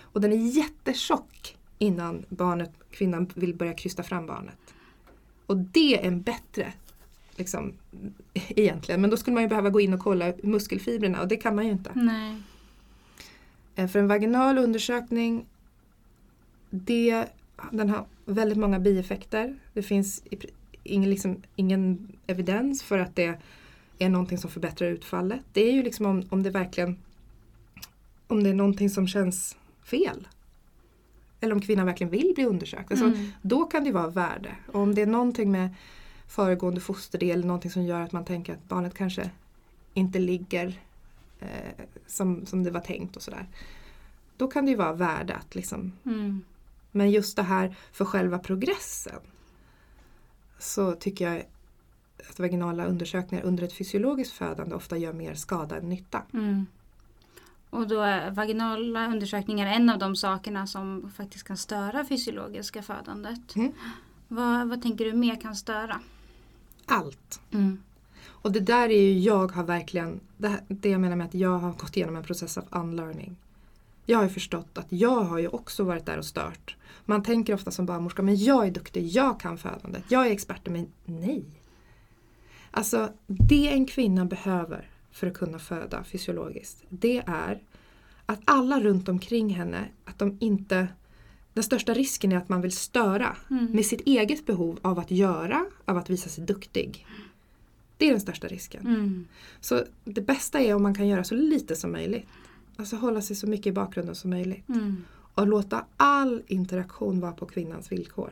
[0.00, 4.74] Och den är jättetjock innan barnet, kvinnan vill börja krysta fram barnet.
[5.46, 6.72] Och det är en bättre,
[7.36, 7.72] liksom,
[8.34, 9.00] egentligen.
[9.00, 11.66] Men då skulle man ju behöva gå in och kolla muskelfibrerna och det kan man
[11.66, 11.90] ju inte.
[11.94, 12.42] Nej.
[13.74, 15.46] Eh, För en vaginal undersökning,
[16.70, 17.26] det,
[17.70, 19.58] den har väldigt många bieffekter.
[19.72, 20.22] Det finns
[20.82, 23.38] ingen, liksom, ingen evidens för att det
[23.98, 25.40] är någonting som förbättrar utfallet.
[25.52, 26.98] Det är ju liksom om, om det verkligen
[28.32, 30.28] om det är någonting som känns fel.
[31.40, 32.90] Eller om kvinnan verkligen vill bli undersökt.
[32.90, 33.30] Alltså, Mm.
[33.42, 34.56] Då kan det vara värde.
[34.72, 35.74] Och om det är någonting med
[36.26, 39.30] föregående fosterdel, någonting som gör att man tänker att barnet kanske
[39.94, 40.80] inte ligger
[41.40, 43.46] eh, som, som det var tänkt och sådär.
[44.36, 46.42] Då kan det ju vara värde att liksom, Mm.
[46.90, 49.20] men just det här för själva progressen
[50.58, 51.42] så tycker jag
[52.30, 56.22] att vaginala undersökningar under ett fysiologiskt födande ofta gör mer skada än nytta.
[56.34, 56.66] Mm.
[57.72, 63.56] Och då är vaginala undersökningar en av de sakerna som faktiskt kan störa fysiologiska födandet.
[63.56, 63.72] Mm.
[64.28, 66.00] Vad, vad tänker du mer kan störa?
[66.86, 67.40] Allt.
[67.50, 67.82] Mm.
[68.26, 71.58] Och det där är ju jag har verkligen, det, det jag menar med att jag
[71.58, 73.36] har gått igenom en process av unlearning.
[74.06, 76.76] Jag har ju förstått att jag har ju också varit där och stört.
[77.04, 80.68] Man tänker ofta som barnmorska, men jag är duktig, jag kan födandet, jag är expert,
[80.68, 81.44] men nej.
[82.70, 87.62] Alltså det en kvinna behöver för att kunna föda fysiologiskt, det är
[88.26, 90.88] att alla runt omkring henne, att de inte
[91.54, 93.64] den största risken är att man vill störa Mm.
[93.66, 97.06] med sitt eget behov av att göra, av att visa sig duktig.
[97.96, 98.86] Det är den största risken.
[98.86, 99.26] Mm.
[99.60, 102.26] Så det bästa är om man kan göra så lite som möjligt.
[102.76, 104.68] Alltså hålla sig så mycket i bakgrunden som möjligt.
[104.68, 105.04] Mm.
[105.34, 108.30] Och låta all interaktion vara på kvinnans villkor.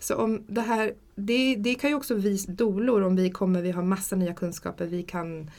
[0.00, 3.70] Så om det här, det, det kan ju också vi dolor om vi kommer, vi
[3.70, 5.50] har massa nya kunskaper, vi kan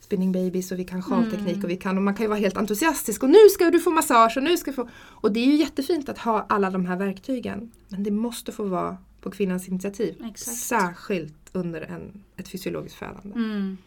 [0.00, 2.56] spinning babies och vi kan sjalteknik och vi kan och man kan ju vara helt
[2.56, 5.46] entusiastisk och nu ska du få massage och nu ska du få och det är
[5.46, 9.68] ju jättefint att ha alla de här verktygen men det måste få vara på kvinnans
[9.68, 10.24] initiativ.
[10.24, 10.56] Exakt.
[10.56, 13.34] Särskilt under en, ett fysiologiskt födande.
[13.34, 13.78] Mm.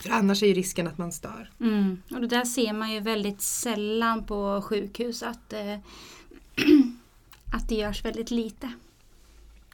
[0.00, 1.50] För annars är ju risken att man stör.
[1.60, 2.02] Mm.
[2.10, 5.78] Och det där ser man ju väldigt sällan på sjukhus att, eh,
[7.52, 8.72] att det görs väldigt lite.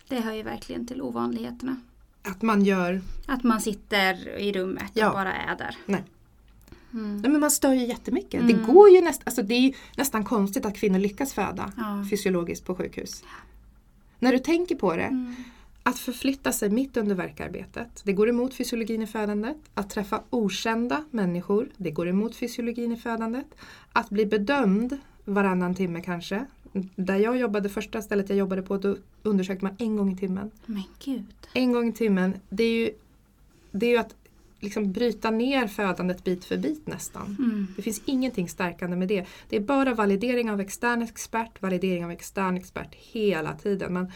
[0.08, 1.76] Det hör ju verkligen till ovanligheterna.
[2.22, 5.08] Att man gör, Att man sitter i rummet Ja.
[5.08, 5.76] och bara är där.
[5.86, 6.04] nej.
[6.92, 7.16] Mm.
[7.20, 8.40] nej men man stör ju jättemycket.
[8.42, 8.46] Mm.
[8.46, 12.04] Det, går ju näst, alltså det är nästan konstigt att kvinnor lyckas föda Ja.
[12.10, 13.24] fysiologiskt på sjukhus.
[14.18, 15.34] När du tänker på det, Mm.
[15.82, 19.56] att förflytta sig mitt under verkarbetet, det går emot fysiologin i födandet.
[19.74, 23.46] Att träffa okända människor, det går emot fysiologin i födandet.
[23.92, 26.44] Att bli bedömd varannan timme kanske.
[26.96, 30.50] Där jag jobbade, första stället jag jobbade på, då undersökte man en gång i timmen.
[30.66, 31.24] Men gud.
[31.52, 32.90] En gång i timmen, det är ju,
[33.70, 34.14] det är ju att
[34.60, 37.36] liksom bryta ner födandet bit för bit nästan.
[37.38, 37.66] Mm.
[37.76, 39.26] Det finns ingenting stärkande med det.
[39.48, 43.92] Det är bara validering av extern expert, validering av extern expert hela tiden.
[43.92, 44.12] Men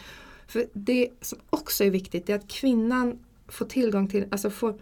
[0.47, 4.75] för det som också är viktigt är att kvinnan får tillgång till, alltså får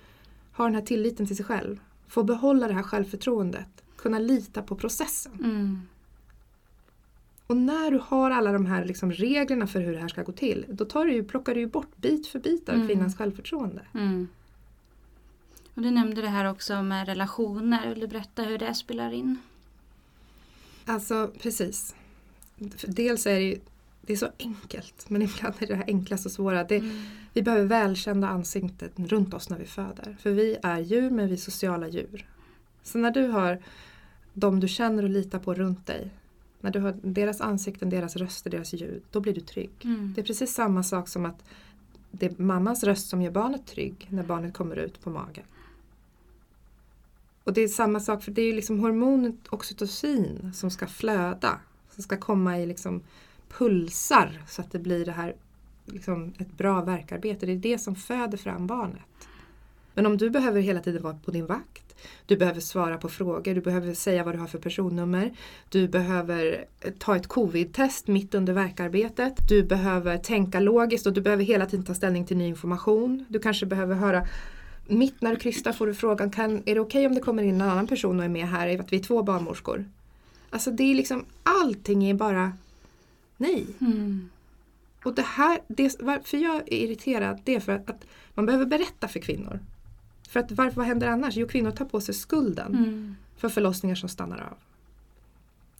[0.54, 1.80] ha den här tilliten till sig själv.
[2.08, 3.68] Får behålla det här självförtroendet.
[3.96, 5.32] Kunna lita på processen.
[5.40, 5.82] Mm.
[7.52, 10.32] Och när du har alla de här liksom reglerna för hur det här ska gå
[10.32, 12.88] till, då tar du plockar du ju bort bit för bit av Mm.
[12.88, 13.82] kvinnans självförtroende.
[13.94, 14.28] Mm.
[15.74, 17.90] Och du nämnde det här också med relationer.
[17.90, 19.38] Vill du berätta hur det spelar in?
[20.86, 21.96] Alltså precis.
[22.88, 23.60] Dels är det ju
[24.02, 26.64] det är så enkelt men ibland är det här enkla så svåra.
[26.64, 27.02] Det, Mm.
[27.34, 30.18] Vi behöver välkända ansikten runt oss när vi föder.
[30.22, 32.26] För vi är djur men vi är sociala djur.
[32.84, 33.60] Så när du har
[34.34, 36.12] de du känner och litar på runt dig.
[36.62, 39.02] När du har deras ansikten, deras röster, deras ljud.
[39.12, 39.72] Då blir du trygg.
[39.84, 40.14] Mm.
[40.16, 41.44] Det är precis samma sak som att
[42.12, 45.46] det är mammans röst som gör barnet trygg när barnet kommer ut på magen.
[47.44, 51.60] Och det är samma sak för det är liksom hormonet oxytocin som ska flöda.
[51.90, 53.02] Som ska komma i liksom
[53.50, 55.36] pulsar så att det blir det här
[55.86, 57.46] liksom ett bra verkarbete.
[57.46, 59.28] Det är det som föder fram barnet.
[59.94, 63.56] Men om du behöver hela tiden vara på din vakt, du behöver svara på frågor,
[63.56, 65.34] du behöver säga vad du har för personnummer,
[65.70, 71.22] du behöver eh, ta ett covid-test mitt under verkarbetet, du behöver tänka logiskt och du
[71.22, 73.26] behöver hela tiden ta ställning till ny information.
[73.30, 74.28] Du kanske behöver höra
[74.88, 77.56] Mitt när du krystar får du frågan, kan, är det okej om det kommer in
[77.56, 79.86] en annan person och är med här, att vi är två barnmorskor?
[80.50, 82.54] Alltså det är liksom, allting är bara
[83.38, 83.66] nej.
[83.82, 84.30] Mm.
[85.04, 88.66] Och det här, det, varför jag är irriterad det är för att, att man behöver
[88.66, 89.60] berätta för kvinnor.
[90.32, 91.36] För att varför, vad händer annars?
[91.36, 93.16] Jo, kvinnor tar på sig skulden Mm.
[93.38, 94.58] för förlossningar som stannar av.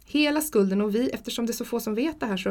[0.06, 2.50] Hela skulden och vi, eftersom det är så få som vet det här så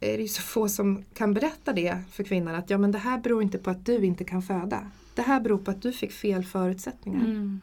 [0.00, 2.98] är det ju så få som kan berätta det för kvinnan att ja men det
[2.98, 4.90] här beror inte på att du inte kan föda.
[5.14, 7.24] Det här beror på att du fick fel förutsättningar.
[7.24, 7.60] Mm.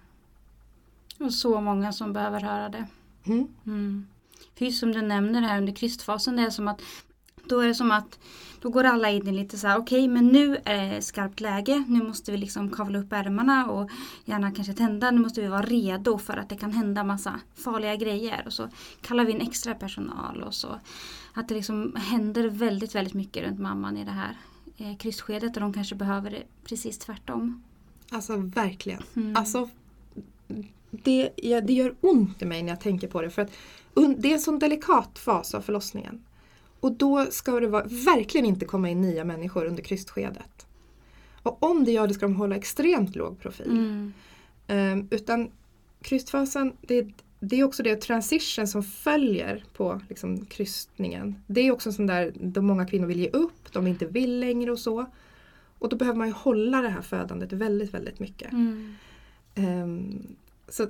[1.19, 2.87] Och så många som behöver höra det.
[3.25, 3.47] Mm.
[3.65, 4.07] Mm.
[4.55, 6.81] För just som du nämner här under krystfasen, det är som att
[7.51, 8.19] då är det som att
[8.61, 11.83] då går alla in i lite så här, okej men nu är det skarpt läge,
[11.87, 13.89] nu måste vi liksom kavla upp ärmarna och
[14.25, 17.95] gärna kanske tända, nu måste vi vara redo för att det kan hända massa farliga
[17.95, 18.43] grejer.
[18.45, 18.69] Och så
[19.01, 20.79] kallar vi in extra personal och så.
[21.33, 24.37] Att det liksom händer väldigt, väldigt mycket runt mamman i det här
[24.77, 27.63] eh, krystskedet och de kanske behöver det precis tvärtom.
[28.09, 29.03] Alltså verkligen.
[29.15, 29.35] Mm.
[29.35, 29.69] Alltså,
[30.91, 33.29] det, ja, det gör ont i mig när jag tänker på det.
[33.29, 33.51] För att
[34.17, 36.21] det är en sån delikat fas av förlossningen.
[36.81, 40.67] Och då ska det vara, verkligen inte komma in nya människor under krystskedet.
[41.43, 43.69] Och om det gör det ska de hålla extremt låg profil.
[43.69, 44.13] Mm.
[44.67, 45.51] Ehm, utan
[46.01, 47.07] krystfasen, det,
[47.39, 51.35] det är också det transition som följer på liksom, krystningen.
[51.47, 54.39] Det är också en sån där då många kvinnor vill ge upp, de inte vill
[54.39, 55.05] längre och så.
[55.79, 58.51] Och då behöver man ju hålla det här födandet väldigt, väldigt mycket.
[58.51, 58.95] Mm.
[59.55, 60.35] Ehm,
[60.69, 60.87] så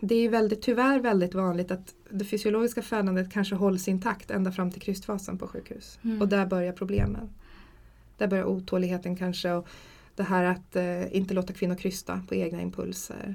[0.00, 4.70] det är väldigt, tyvärr väldigt vanligt att det fysiologiska födandet kanske hålls intakt ända fram
[4.70, 5.98] till krystfasen på sjukhus.
[6.04, 6.22] Mm.
[6.22, 7.30] Och där börjar problemen.
[8.18, 9.68] Där börjar otåligheten kanske och
[10.16, 13.34] det här att eh, inte låta kvinnor krysta på egna impulser.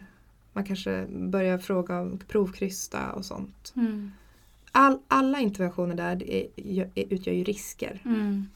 [0.53, 3.73] Man kanske börjar fråga om provkrysta och sånt.
[3.75, 4.11] Mm.
[4.71, 6.47] All, alla interventioner där är,
[6.95, 8.01] utgör ju risker.
[8.05, 8.47] Mm.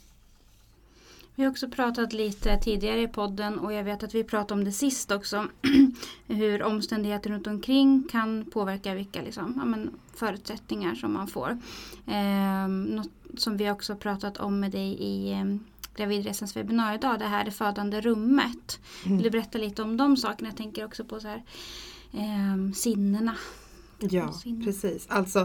[1.35, 4.65] Vi har också pratat lite tidigare i podden och jag vet att vi pratade om
[4.65, 5.47] det sist också.
[6.27, 11.57] hur omständigheter runt omkring kan påverka vilka liksom, ja, men, förutsättningar som man får.
[12.07, 15.45] Ehm, något som vi också pratat om med dig i eh,
[15.95, 18.79] Gravidresans webbinarie idag, det här det födande rummet.
[19.05, 19.17] Mm.
[19.17, 20.49] Vill du berätta lite om de sakerna?
[20.49, 21.43] Jag tänker också på så här,
[22.11, 23.35] ehm, sinnena.
[23.99, 24.63] Ja, Sinnen.
[24.63, 25.05] precis.
[25.09, 25.39] Alltså,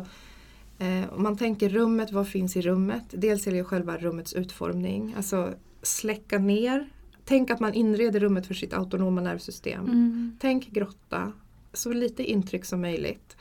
[0.78, 3.04] eh, om man tänker rummet, vad finns i rummet?
[3.10, 5.14] Dels är det själva rummets utformning.
[5.16, 5.54] Alltså
[5.88, 6.88] släcka ner
[7.24, 9.84] tänk att man inreder rummet för sitt autonoma nervsystem.
[9.84, 10.36] Mm.
[10.40, 11.32] Tänk grotta,
[11.72, 13.36] så lite intryck som möjligt.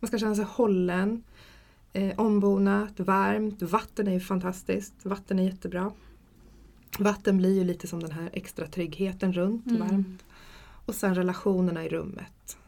[0.00, 1.22] Man ska känna sig hållen,
[1.92, 3.62] eh, ombonat, varmt.
[3.62, 5.92] Vatten är ju fantastiskt, vatten är jättebra.
[6.98, 9.80] Vatten blir ju lite som den här extra tryggheten runt, Mm.
[9.80, 10.24] varmt.
[10.86, 12.58] Och sen relationerna i rummet.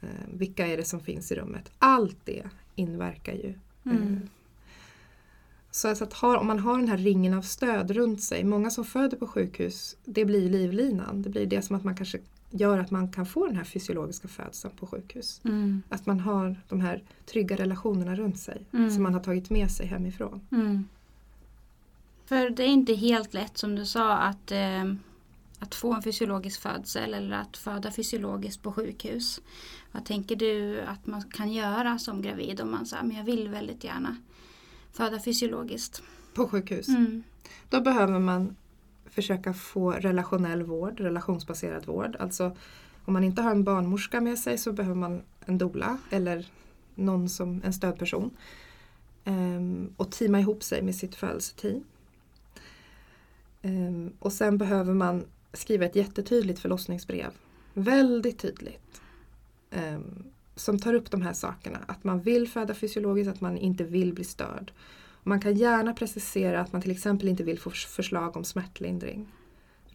[0.00, 1.72] Eh, vilka är det som finns i rummet?
[1.78, 2.42] Allt det
[2.76, 3.54] inverkar ju.
[3.84, 4.20] Mm.
[5.70, 8.84] Så att ha, om man har den här ringen av stöd runt sig, många som
[8.84, 11.22] föder på sjukhus, det blir livlinan.
[11.22, 12.18] Det blir det som att man kanske
[12.50, 15.40] gör att man kan få den här fysiologiska födseln på sjukhus.
[15.44, 15.82] Mm.
[15.88, 18.90] Att man har de här trygga relationerna runt sig Mm.
[18.90, 20.40] som man har tagit med sig hemifrån.
[20.52, 20.88] Mm.
[22.26, 24.94] För det är inte helt lätt som du sa att, eh,
[25.58, 29.40] att få en fysiologisk födsel eller att föda fysiologiskt på sjukhus.
[29.92, 33.48] Vad tänker du att man kan göra som gravid om man säger men jag vill
[33.48, 34.16] väldigt gärna
[34.92, 36.02] föda fysiologiskt?
[36.34, 36.88] På sjukhus.
[36.88, 37.22] Mm.
[37.68, 38.56] Då behöver man
[39.06, 42.16] försöka få relationell vård, relationsbaserad vård.
[42.18, 42.56] Alltså
[43.04, 46.46] om man inte har en barnmorska med sig så behöver man en doula eller
[46.94, 48.30] någon som en stödperson.
[49.24, 51.84] Ehm, och teama ihop sig med sitt födelseteam.
[53.62, 57.30] Ehm, och sen behöver man skriva ett jättetydligt förlossningsbrev.
[57.74, 59.00] Väldigt tydligt.
[59.70, 60.24] Ehm,
[60.56, 61.78] som tar upp de här sakerna.
[61.86, 64.72] Att man vill föda fysiologiskt, att man inte vill bli störd.
[65.22, 69.32] Man kan gärna precisera att man till exempel inte vill få förslag om smärtlindring.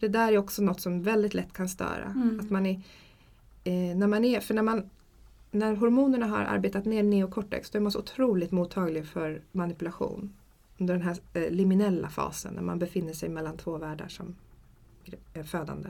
[0.00, 2.04] Det där är också något som väldigt lätt kan störa.
[2.04, 2.40] Mm.
[2.40, 2.80] Att man är,
[3.64, 4.90] eh, när man är, för när, man,
[5.50, 10.32] när hormonerna har arbetat ner neokortex då är man så otroligt mottaglig för manipulation.
[10.78, 14.34] Under den här eh, liminella fasen när man befinner sig mellan två världar som
[15.34, 15.88] eh, födande.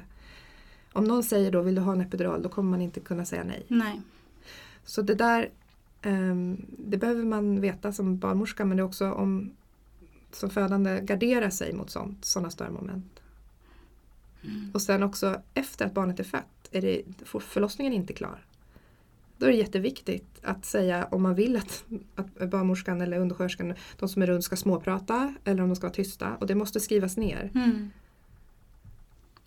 [0.92, 3.44] Om någon säger då vill du ha en epidural då kommer man inte kunna säga
[3.44, 3.64] nej.
[3.68, 4.00] Nej.
[4.86, 5.50] Så det där
[6.02, 9.50] ehm, det behöver man veta som barnmorska men det är också om
[10.32, 13.20] som födande gardera sig mot sånt, sådana störmoment.
[14.42, 14.70] Mm.
[14.74, 17.02] Och sen också efter att barnet är fött, är det,
[17.40, 18.44] förlossningen inte klar.
[19.38, 24.08] Då är det jätteviktigt att säga om man vill att, att barnmorskan eller undersköterskan, de
[24.08, 26.36] som är runt ska småprata eller om de ska vara tysta.
[26.36, 27.50] Och det måste skrivas ner.
[27.54, 27.90] Mm.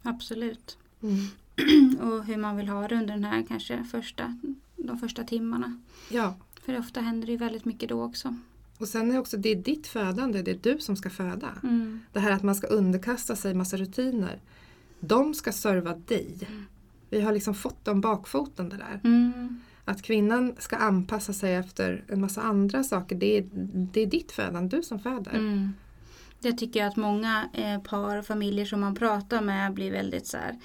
[0.01, 0.77] Absolut.
[2.01, 4.39] Och hur man vill ha det under den här kanske första,
[4.89, 5.79] de första timmarna.
[6.09, 8.35] Ja, För ofta händer det ju väldigt mycket då också.
[8.77, 11.49] och sen är också det är ditt födande, det är du som ska föda.
[11.63, 11.99] Mm.
[12.13, 14.39] Det här att man ska underkasta sig massa rutiner.
[14.99, 16.37] De ska serva dig.
[17.09, 18.99] Vi har liksom fått dem bakfoten det där.
[19.03, 19.61] Mm.
[19.85, 23.15] Att kvinnan ska anpassa sig efter en massa andra saker.
[23.15, 23.49] Det är,
[23.93, 25.31] det är ditt födande, du som föder.
[25.33, 25.73] Mm.
[26.39, 30.27] Det tycker jag att många eh, par och familjer som man pratar med blir väldigt
[30.27, 30.59] så här, mm,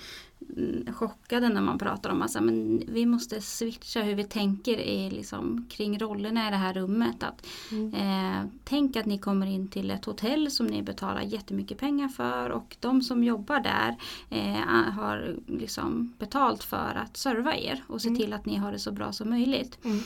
[0.95, 5.67] chockade när man pratar om att men vi måste switcha hur vi tänker i, liksom,
[5.71, 7.23] kring rollerna i det här rummet.
[7.23, 7.95] Att, Mm.
[7.95, 12.51] eh, tänk att ni kommer in till ett hotell som ni betalar jättemycket pengar för
[12.51, 13.97] och de som jobbar där
[14.31, 18.21] eh, har liksom betalt för att serva er och se Mm.
[18.21, 19.79] till att ni har det så bra som möjligt.
[19.85, 20.01] Mm.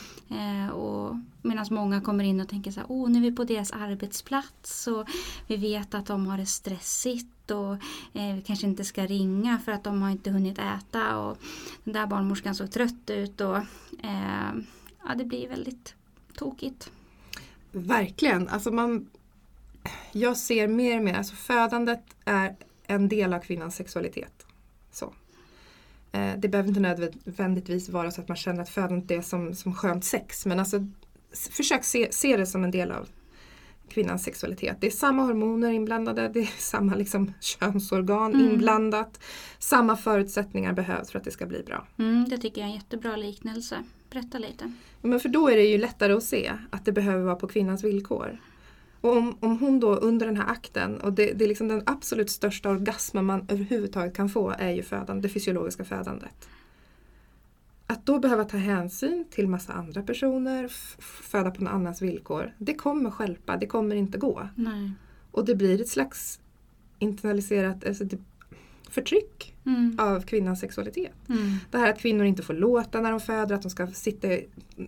[0.65, 3.43] Eh, och Medan många kommer in och tänker så här, åh nu är vi på
[3.43, 5.07] deras arbetsplats och
[5.47, 7.73] vi vet att de har det stressigt och
[8.13, 11.37] eh, vi kanske inte ska ringa för att de har inte hunnit äta och
[11.83, 13.57] den där barnmorskan såg trött ut och
[14.03, 14.51] eh,
[15.07, 15.95] ja, det blir väldigt
[16.35, 16.91] tokigt.
[17.71, 18.47] Verkligen.
[18.47, 19.09] Alltså man,
[20.11, 22.55] jag ser mer och mer, alltså födandet är
[22.87, 24.45] en del av kvinnans sexualitet.
[24.91, 25.13] Så.
[26.11, 29.75] Eh, det behöver inte nödvändigtvis vara så att man känner att födandet är som, som
[29.75, 30.45] skönt sex.
[30.45, 30.87] Men alltså,
[31.51, 33.07] försök se, se det som en del av
[33.89, 34.77] kvinnans sexualitet.
[34.79, 38.49] Det är samma hormoner inblandade, det är samma liksom könsorgan Mm.
[38.49, 39.19] inblandat.
[39.59, 41.87] Samma förutsättningar behövs för att det ska bli bra.
[41.99, 43.83] Mm, det tycker jag är en jättebra liknelse.
[44.09, 44.73] Berätta lite.
[45.01, 47.83] Men för då är det ju lättare att se att det behöver vara på kvinnans
[47.83, 48.39] villkor.
[49.01, 51.83] Och om, om hon då under den här akten, och det, det är liksom den
[51.85, 56.49] absolut största orgasmen man överhuvudtaget kan få är ju födan, det fysiologiska födandet.
[57.91, 60.67] Att då behöva ta hänsyn till massa andra personer,
[61.01, 64.49] föda på någon annans villkor, det kommer stjälpa, det kommer inte gå.
[64.55, 64.91] Nej.
[65.31, 66.39] Och det blir ett slags
[66.99, 68.17] internaliserat alltså det,
[68.89, 69.95] förtryck Mm.
[69.99, 71.29] av kvinnans sexualitet.
[71.29, 71.55] Mm.
[71.71, 74.47] Det här att kvinnor inte får låta när de föder, att de ska sitta i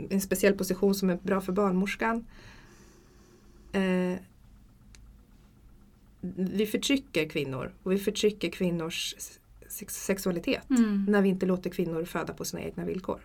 [0.09, 2.25] en speciell position som är bra för barnmorskan.
[3.71, 4.19] Eh,
[6.35, 9.15] vi förtrycker kvinnor och vi förtrycker kvinnors
[9.89, 11.05] sexualitet Mm.
[11.09, 13.19] när vi inte låter kvinnor föda på sina egna villkor.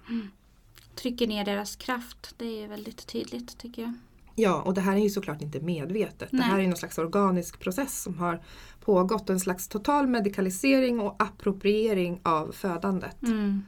[0.95, 2.35] Trycker ner deras kraft.
[2.37, 3.93] Det är väldigt tydligt tycker jag.
[4.39, 6.31] Ja, och det här är ju såklart inte medvetet.
[6.31, 6.47] Det Nej.
[6.47, 8.43] här är någon slags organisk process som har
[8.81, 9.31] pågått.
[9.31, 13.23] En slags total medikalisering och appropriering av födandet.
[13.23, 13.63] Mm.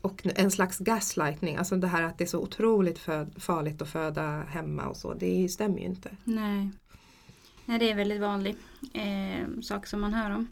[0.00, 2.98] Och en slags gaslightning, alltså det här att det är så otroligt
[3.38, 6.10] farligt att föda hemma och så, det stämmer ju inte.
[6.24, 6.70] Nej.
[7.64, 8.56] Nej, det är en väldigt vanlig
[8.92, 10.48] eh, sak som man hör om.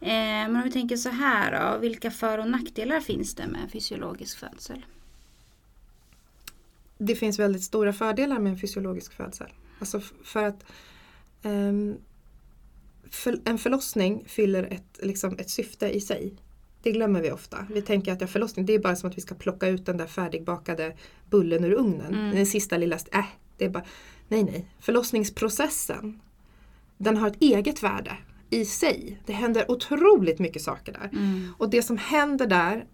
[0.00, 3.70] Eh, men om vi tänker så här då, vilka för och nackdelar finns det med
[3.72, 4.86] fysiologisk födsel?
[6.98, 9.52] Det finns väldigt stora fördelar med en fysiologisk födsel.
[9.78, 10.64] Alltså för att
[11.42, 11.96] um,
[13.10, 16.34] för, en förlossning fyller ett, liksom ett syfte i sig.
[16.82, 17.66] Det glömmer vi ofta.
[17.70, 19.96] Vi tänker att ja, förlossning det är bara som att vi ska plocka ut den
[19.96, 20.96] där färdigbakade
[21.30, 22.14] bullen ur ugnen.
[22.14, 22.36] Mm.
[22.36, 23.24] Den sista lilla, äh,
[23.56, 23.84] det är bara,
[24.28, 24.68] nej nej.
[24.80, 26.20] Förlossningsprocessen
[26.98, 28.16] den har ett eget värde
[28.50, 29.20] i sig.
[29.26, 31.10] Det händer otroligt mycket saker där.
[31.12, 31.48] Mm.
[31.58, 32.86] Och det som händer där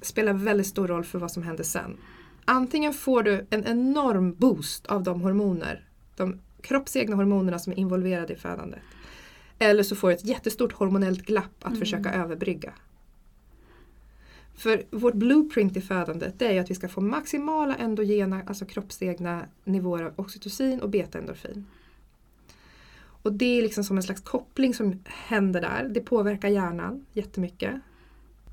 [0.00, 1.96] spelar väldigt stor roll för vad som händer sen.
[2.44, 8.32] Antingen får du en enorm boost av de hormoner, de kroppsegna hormonerna som är involverade
[8.32, 8.80] i födandet.
[9.58, 11.80] Eller så får du ett jättestort hormonellt glapp att mm.
[11.80, 12.72] försöka överbrygga.
[14.54, 19.44] För vårt blueprint i födandet det är att vi ska få maximala endogena, alltså kroppsegna
[19.64, 21.66] nivåer av oxytocin och betaendorfin.
[23.22, 25.88] Och det är liksom som en slags koppling som händer där.
[25.94, 27.74] Det påverkar hjärnan jättemycket.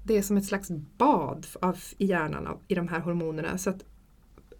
[0.03, 3.57] Det är som ett slags bad av, i hjärnan av, i de här hormonerna.
[3.57, 3.84] Så att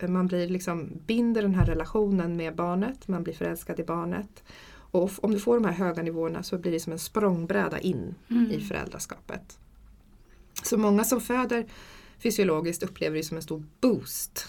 [0.10, 4.44] man blir liksom, binder den här relationen med barnet, man blir förälskad i barnet.
[4.72, 8.16] Och om du får de här höga nivåerna så blir det som en språngbräda in
[8.30, 8.52] mm.
[8.52, 9.60] i föräldraskapet.
[10.64, 11.66] Så många som föder
[12.18, 14.48] fysiologiskt upplever det som en stor boost.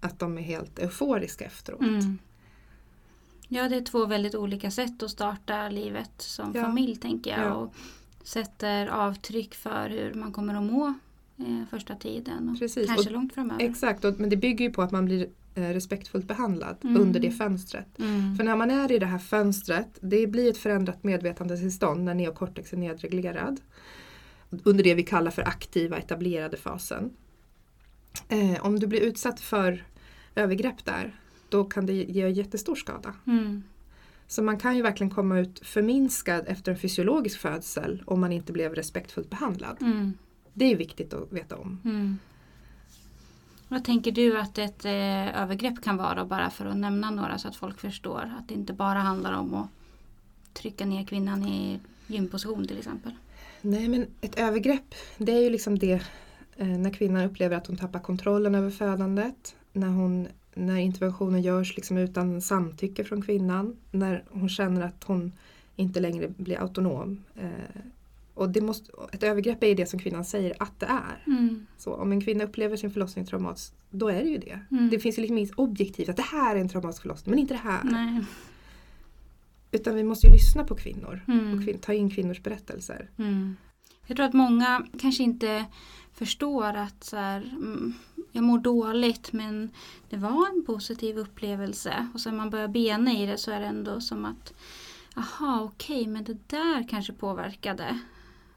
[0.00, 1.80] Att de är helt euforiska efteråt.
[1.80, 2.18] Mm.
[3.52, 6.62] Ja, det är två väldigt olika sätt att starta livet som ja.
[6.64, 7.40] familj tänker jag.
[7.40, 7.54] Ja.
[7.54, 7.74] Och
[8.22, 10.94] sätter avtryck för hur man kommer att må
[11.38, 12.86] eh, första tiden och Precis.
[12.86, 13.64] kanske och, långt framöver.
[13.64, 17.02] Exakt, och, men det bygger ju på att man blir eh, respektfullt behandlad mm.
[17.02, 17.98] under det fönstret.
[17.98, 18.36] Mm.
[18.36, 22.72] För när man är i det här fönstret, det blir ett förändrat medvetandetillstånd när neokortex
[22.72, 23.60] är nedreglerad.
[24.62, 27.10] Under det vi kallar för aktiva etablerade fasen.
[28.28, 29.84] Eh, om du blir utsatt för
[30.34, 31.19] övergrepp där
[31.50, 33.14] då kan det ge jättestor skada.
[33.26, 33.62] Mm.
[34.26, 38.52] Så man kan ju verkligen komma ut förminskad efter en fysiologisk födsel om man inte
[38.52, 39.76] blev respektfullt behandlad.
[39.80, 40.12] Mm.
[40.52, 41.80] Det är viktigt att veta om.
[41.84, 42.18] Mm.
[43.68, 47.48] Vad tänker du att ett eh, övergrepp kan vara bara för att nämna några så
[47.48, 49.68] att folk förstår att det inte bara handlar om att
[50.52, 53.12] trycka ner kvinnan i gymposition till exempel?
[53.60, 56.02] Nej men ett övergrepp det är ju liksom det
[56.56, 59.56] eh, när kvinnan upplever att hon tappar kontrollen över födandet.
[59.72, 63.76] När hon när interventionen görs liksom utan samtycke från kvinnan.
[63.90, 65.32] När hon känner att hon
[65.76, 67.24] inte längre blir autonom.
[67.36, 67.80] Eh,
[68.34, 71.22] och det måste, ett övergrepp är det som kvinnan säger att det är.
[71.26, 71.66] Mm.
[71.76, 74.60] Så om en kvinna upplever sin förlossning traumatisk, då är det ju det.
[74.70, 74.90] Mm.
[74.90, 77.54] Det finns ju liksom inget objektivt att det här är en traumatisk förlossning, men inte
[77.54, 77.80] det här.
[77.84, 78.24] Nej.
[79.72, 81.54] Utan vi måste ju lyssna på kvinnor mm.
[81.54, 83.10] och kvin ta in kvinnors berättelser.
[84.10, 85.64] Jag tror att många kanske inte
[86.12, 87.94] förstår att så här, mm,
[88.32, 89.70] jag mår dåligt men
[90.08, 92.08] det var en positiv upplevelse.
[92.14, 94.54] Och sen man börjar bena i det så är det ändå som att
[95.16, 97.98] Aha, okej, okay, men det där kanske påverkade.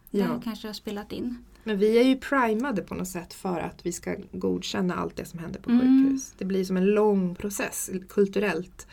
[0.10, 0.28] Ja.
[0.28, 1.38] Det kanske har spelat in.
[1.64, 5.26] Men vi är ju primade på något sätt för att vi ska godkänna allt det
[5.26, 5.82] som händer på mm.
[5.82, 6.34] sjukhus.
[6.38, 8.88] Det blir som en lång process kulturellt.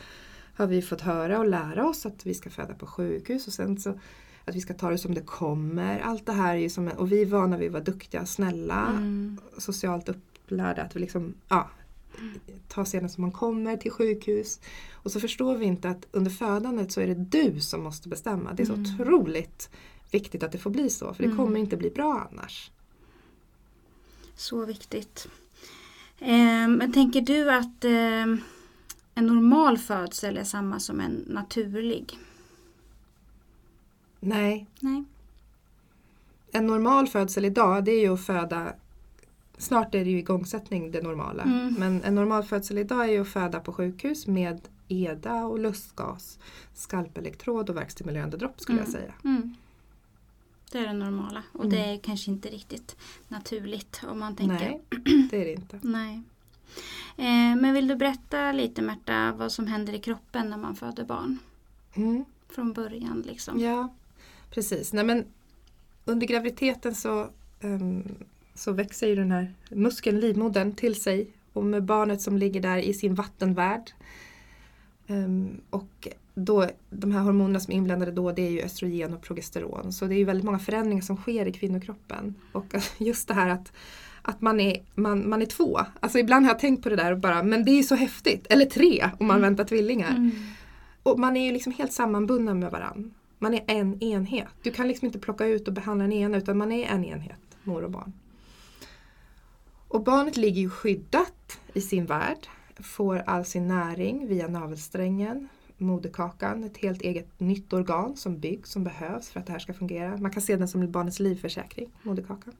[0.54, 3.78] Har vi fått höra och lära oss att vi ska föda på sjukhus och sen
[3.78, 3.98] så
[4.50, 6.00] att vi ska ta det som det kommer.
[6.00, 8.86] Allt det här är ju som, och vi är vana vid att vara duktiga, snälla,
[8.86, 9.38] mm.
[9.58, 10.82] socialt upplärda.
[10.82, 11.70] Att vi liksom, ja,
[12.68, 14.60] ta scenen som man kommer till sjukhus.
[14.92, 18.52] Och så förstår vi inte att under födandet så är det du som måste bestämma.
[18.52, 18.94] Det är så mm.
[18.94, 19.70] otroligt
[20.10, 21.36] viktigt att det får bli så för det mm.
[21.36, 22.70] kommer inte bli bra annars.
[24.36, 25.28] Så viktigt.
[26.18, 28.36] Eh, men tänker du att eh,
[29.14, 32.18] en normal födsel är samma som en naturlig?
[34.20, 34.66] Nej.
[34.80, 35.04] Nej.
[36.52, 38.72] En normal födsel idag det är ju att föda
[39.60, 41.42] Snart är det ju igångsättning det normala.
[41.42, 41.74] Mm.
[41.78, 46.38] Men en normal födsel idag är ju att föda på sjukhus med EDA och lustgas,
[46.74, 48.92] skalpelektrod och verkstimulerande dropp skulle mm.
[48.92, 49.14] jag säga.
[49.24, 49.54] Mm.
[50.72, 51.90] Det är det normala och det mm.
[51.90, 52.96] är kanske inte riktigt
[53.28, 54.54] naturligt om man tänker.
[54.54, 54.80] Nej,
[55.30, 55.78] det är det inte.
[55.88, 56.22] Nej.
[57.16, 61.04] Eh, men vill du berätta lite Märta vad som händer i kroppen när man föder
[61.04, 61.38] barn?
[61.94, 62.24] Mm.
[62.48, 63.60] Från början liksom.
[63.60, 63.88] Ja,
[64.50, 64.92] precis.
[64.92, 65.24] Nej, men
[66.04, 67.28] under graviditeten så,
[67.60, 68.04] um,
[68.54, 72.78] så växer ju den här muskeln, livmodern, till sig och med barnet som ligger där
[72.78, 73.90] i sin vattenvärld.
[75.06, 79.22] Um, och då, de här hormonerna som är inblandade då det är ju östrogen och
[79.22, 79.92] progesteron.
[79.92, 82.34] Så det är ju väldigt många förändringar som sker i kvinnokroppen.
[82.52, 83.72] Och just det här att,
[84.22, 85.80] att man, är, man, man är två.
[86.00, 87.94] Alltså ibland har jag tänkt på det där och bara, men det är ju så
[87.94, 88.46] häftigt.
[88.50, 89.50] Eller tre om man mm.
[89.50, 90.10] väntar tvillingar.
[90.10, 90.30] Mm.
[91.02, 93.10] Och man är ju liksom helt sammanbunden med varandra.
[93.42, 94.48] Man är en enhet.
[94.62, 97.56] Du kan liksom inte plocka ut och behandla en ena utan man är en enhet,
[97.64, 98.12] mor och barn.
[99.88, 102.46] Och barnet ligger ju skyddat i sin värld,
[102.82, 108.84] får all sin näring via navelsträngen, moderkakan, ett helt eget nytt organ som byggs, som
[108.84, 110.16] behövs för att det här ska fungera.
[110.16, 112.54] Man kan se den som barnets livförsäkring, moderkakan.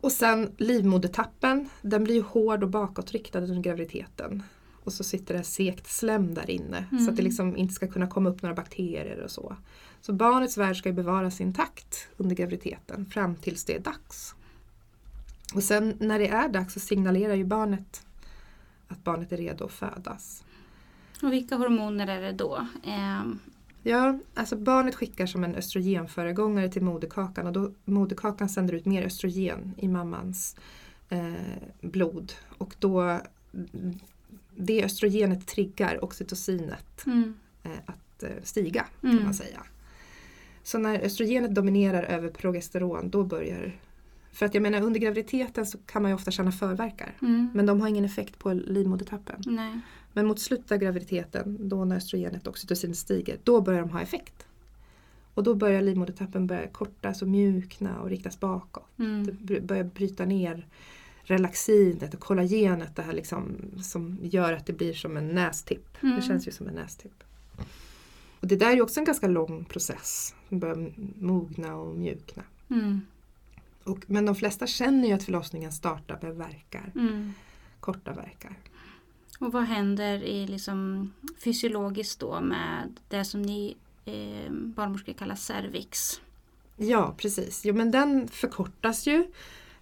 [0.00, 4.42] Och sen livmodertappen, den blir ju hård och bakåtriktad under graviditeten.
[4.88, 7.04] Och så sitter det sekt slem där inne mm.
[7.04, 9.56] så att det liksom inte ska kunna komma upp några bakterier och så.
[10.00, 14.34] Så barnets värld ska ju bevaras intakt under graviditeten fram tills det är dags.
[15.54, 18.06] Och sen när det är dags så signalerar ju barnet
[18.88, 20.44] att barnet är redo att födas.
[21.22, 22.66] Och vilka hormoner är det då?
[22.84, 23.22] Eh...
[23.82, 29.02] Ja, alltså barnet skickar som en östrogenföregångare till moderkakan och då moderkakan sänder ut mer
[29.02, 30.56] östrogen i mammans
[31.08, 31.32] eh,
[31.80, 33.20] blod och då
[34.58, 37.34] det östrogenet triggar oxytocinet mm.
[37.62, 39.24] eh, att eh, stiga kan mm.
[39.24, 39.62] man säga.
[40.62, 43.78] Så när östrogenet dominerar över progesteron då börjar
[44.32, 47.16] för att jag menar under graviditeten så kan man ju ofta känna förverkar.
[47.22, 47.50] Mm.
[47.54, 49.42] Men de har ingen effekt på livmodertappen.
[49.46, 49.80] Nej.
[50.12, 54.00] Men mot slutet av graviditeten, då när östrogenet och oxytocin stiger, då börjar de ha
[54.00, 54.46] effekt.
[55.34, 58.98] Och då börjar livmodertappen börja kortas och mjukna och riktas bakåt.
[58.98, 59.36] Mm.
[59.40, 60.66] Det börjar bryta ner
[61.30, 66.02] relaxinet och kollagenet, det här liksom, som gör att det blir som en nästipp.
[66.02, 66.16] Mm.
[66.16, 67.24] Det känns ju som en nästipp.
[68.40, 70.34] Och det där är också en ganska lång process.
[70.48, 72.42] Den börjar mogna och mjukna.
[72.70, 73.00] Mm.
[73.84, 76.92] Och, men de flesta känner ju att förlossningen startar med verkar.
[76.94, 77.32] Mm.
[77.80, 78.56] Korta verkar.
[79.40, 81.12] Och vad händer i liksom
[81.44, 86.20] fysiologiskt då med det som ni eh, barnmorskor kallar cervix?
[86.76, 89.26] Ja precis, jo, men den förkortas ju.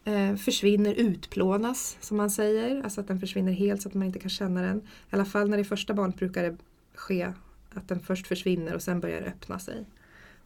[0.07, 2.83] Eh, försvinner, utplånas som man säger.
[2.83, 4.79] Alltså att den försvinner helt så att man inte kan känna den.
[4.79, 6.57] I alla fall när det är första barnet brukar det
[6.95, 7.33] ske
[7.75, 9.85] att den först försvinner och sen börjar öppna sig.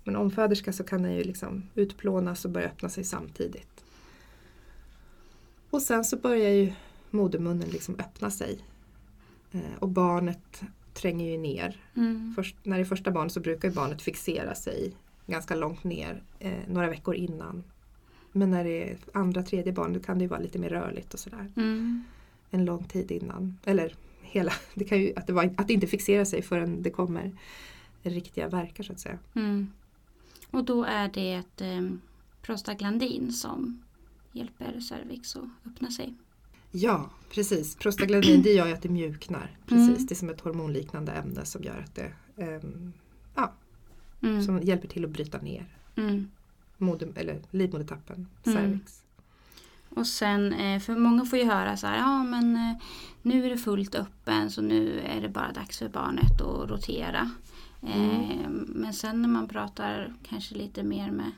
[0.04, 3.84] Men omföderska så kan den ju liksom utplånas och börja öppna sig samtidigt.
[5.70, 6.72] Och sen så börjar ju
[7.10, 8.58] modermunnen liksom öppna sig.
[9.52, 10.62] Eh, och barnet
[10.94, 11.76] tränger ju ner.
[11.96, 12.32] Mm.
[12.36, 14.92] Först, när det är första barnet så brukar barnet fixera sig
[15.26, 17.64] ganska långt ner eh, några veckor innan.
[18.32, 21.20] Men när det är andra, tredje barn då kan det vara lite mer rörligt och
[21.20, 21.52] sådär.
[21.56, 22.04] Mm.
[22.50, 23.58] En lång tid innan.
[23.64, 27.32] Eller hela, det kan ju, att, det var, att inte fixerar sig förrän det kommer
[28.02, 29.18] riktiga verkar så att säga.
[29.34, 29.72] Mm.
[30.50, 31.90] Och då är det ett eh,
[32.42, 33.82] prostaglandin som
[34.32, 36.14] hjälper cervix att öppna sig.
[36.70, 37.76] Ja, precis.
[37.76, 39.56] Prostaglandin det gör ju att det mjuknar.
[39.66, 39.88] Precis.
[39.88, 40.06] Mm.
[40.06, 42.92] Det är som ett hormonliknande ämne som gör att det um,
[43.34, 43.52] ja,
[44.22, 44.42] mm.
[44.42, 46.30] som hjälper till att bryta ner mm.
[47.16, 48.58] Eller livmodertappen, mm.
[48.58, 49.02] cervix.
[49.90, 52.76] Och sen, eh, för många får ju höra så här, ja men eh,
[53.22, 57.30] nu är det fullt öppen så nu är det bara dags för barnet att rotera.
[57.82, 58.10] Mm.
[58.10, 61.30] Eh, men sen när man pratar kanske lite mer med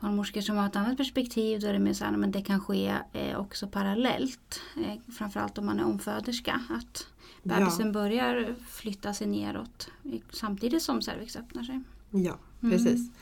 [0.00, 2.60] barnmorskor som har ett annat perspektiv då är det mer så här, men det kan
[2.60, 2.96] ske
[3.36, 4.60] också parallellt.
[5.18, 6.60] Framförallt om man är omföderska.
[6.70, 7.06] Att
[7.42, 7.92] bebisen ja.
[7.92, 9.88] börjar flytta sig neråt
[10.30, 11.80] samtidigt som cervix öppnar sig.
[12.10, 13.00] Ja, precis.
[13.00, 13.12] Mm.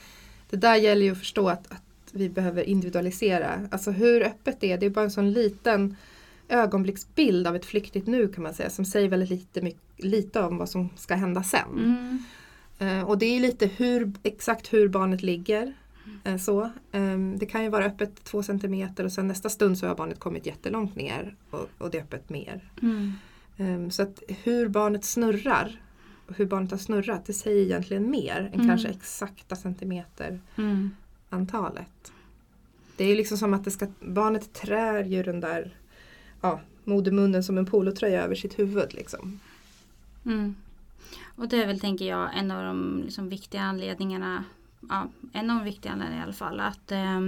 [0.50, 1.82] Det där gäller ju att förstå att, att
[2.12, 3.68] vi behöver individualisera.
[3.70, 5.96] Alltså hur öppet det är, det är bara en sån liten
[6.48, 10.68] ögonblicksbild av ett flyktigt nu kan man säga som säger väldigt lite, lite om vad
[10.68, 11.68] som ska hända sen.
[11.78, 12.22] Mm.
[12.80, 15.74] Uh, och det är lite hur, exakt hur barnet ligger.
[16.28, 16.70] Uh, så.
[16.92, 20.18] Um, det kan ju vara öppet två centimeter och sen nästa stund så har barnet
[20.18, 22.70] kommit jättelångt ner och, och det är öppet mer.
[22.82, 23.12] Mm.
[23.56, 25.80] Um, så att hur barnet snurrar
[26.28, 28.66] hur barnet har snurrat det säger egentligen mer än mm.
[28.66, 30.90] kanske exakta centimeter mm
[31.30, 32.12] antalet.
[32.96, 35.76] Det är liksom som att det ska, barnet trär ju den där
[36.40, 38.94] ja, modermunnen som en polotröja över sitt huvud.
[38.94, 39.40] Liksom.
[40.24, 40.54] Mm.
[41.36, 44.44] Och det är väl, tänker jag, en av de liksom, viktiga anledningarna,
[44.88, 47.20] ja, en av de viktiga anledningarna i alla fall, att, eh,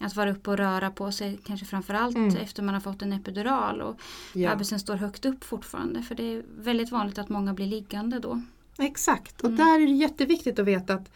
[0.00, 2.36] att vara uppe och röra på sig, kanske framförallt mm.
[2.36, 4.00] efter man har fått en epidural och
[4.32, 4.50] ja.
[4.50, 6.02] bebisen står högt upp fortfarande.
[6.02, 8.42] För det är väldigt vanligt att många blir liggande då.
[8.78, 9.56] Exakt, och mm.
[9.56, 11.10] där är det jätteviktigt att veta att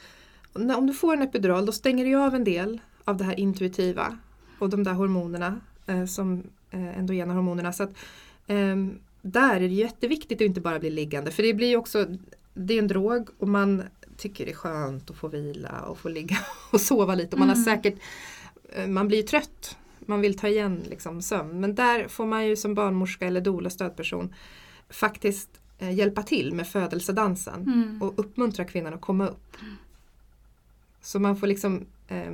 [0.52, 4.18] om du får en epidural då stänger du av en del av det här intuitiva
[4.58, 7.72] och de där hormonerna eh, som eh, endogena hormonerna.
[7.72, 7.90] Så att,
[8.46, 8.76] eh,
[9.22, 12.06] där är det jätteviktigt att inte bara bli liggande för det blir också
[12.54, 13.82] det är en drog och man
[14.16, 16.36] tycker det är skönt att få vila och få ligga
[16.70, 17.36] och sova lite.
[17.36, 17.64] Och man, har mm.
[17.64, 17.98] säkert,
[18.88, 21.60] man blir trött, man vill ta igen liksom sömn.
[21.60, 24.34] Men där får man ju som barnmorska eller doula stödperson
[24.88, 28.02] faktiskt eh, hjälpa till med födelsedansen mm.
[28.02, 29.56] och uppmuntra kvinnan att komma upp.
[31.00, 32.32] Så man får liksom eh,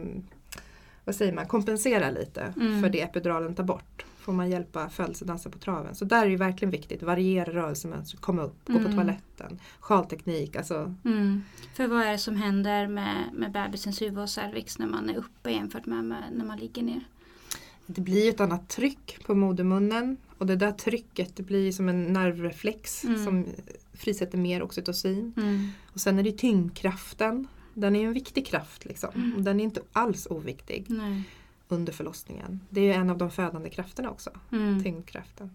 [1.05, 2.83] vad säger man, kompensera lite mm.
[2.83, 4.05] för det epiduralen tar bort.
[4.25, 5.95] Får man hjälpa födelsedansa på traven.
[5.95, 8.83] Så där är det verkligen viktigt, variera rörelsemönster, komma upp, mm.
[8.83, 9.07] gå på mm.
[9.07, 10.57] toaletten, sjalteknik.
[10.57, 10.95] Alltså.
[11.05, 11.43] Mm.
[11.75, 15.17] För vad är det som händer med, med bebisens huvud och cervix när man är
[15.17, 17.01] uppe jämfört med, med när man ligger ner?
[17.87, 22.05] det blir ett annat tryck på modermunnen och det där trycket det blir som en
[22.05, 23.25] nervreflex Mm.
[23.25, 23.47] som
[23.93, 25.33] frisätter mer oxytocin.
[25.37, 25.69] Mm.
[25.93, 27.47] Och sen är det tyngdkraften.
[27.75, 29.11] Den är ju en viktig kraft liksom.
[29.15, 29.37] Mm.
[29.37, 31.23] Och den är inte alls oviktig Nej.
[31.75, 32.61] Under förlossningen.
[32.71, 34.83] Det är ju en av de födande krafterna också, Mm.
[34.83, 35.51] tyngdkraften.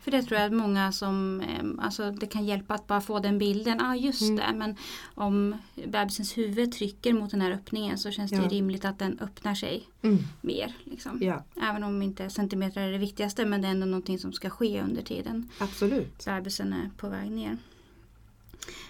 [0.00, 3.18] För det tror jag att många som, eh, alltså det kan hjälpa att bara få
[3.18, 3.76] den bilden.
[3.80, 4.36] Ja ah, just Mm.
[4.36, 4.76] det, men
[5.14, 5.56] om
[5.86, 8.48] bebisens huvud trycker mot den här öppningen så känns det Ja.
[8.48, 10.18] rimligt att den öppnar sig Mm.
[10.40, 10.74] mer.
[10.84, 11.18] Liksom.
[11.22, 14.50] Ja, Även om inte centimeter är det viktigaste men det är ändå någonting som ska
[14.50, 16.24] ske under tiden absolut.
[16.24, 17.58] bebisen är på väg ner.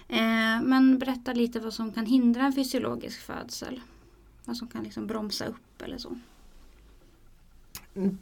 [0.07, 3.81] Eh, men berätta lite vad som kan hindra en fysiologisk födsel.
[4.45, 6.15] Vad som kan liksom bromsa upp eller så.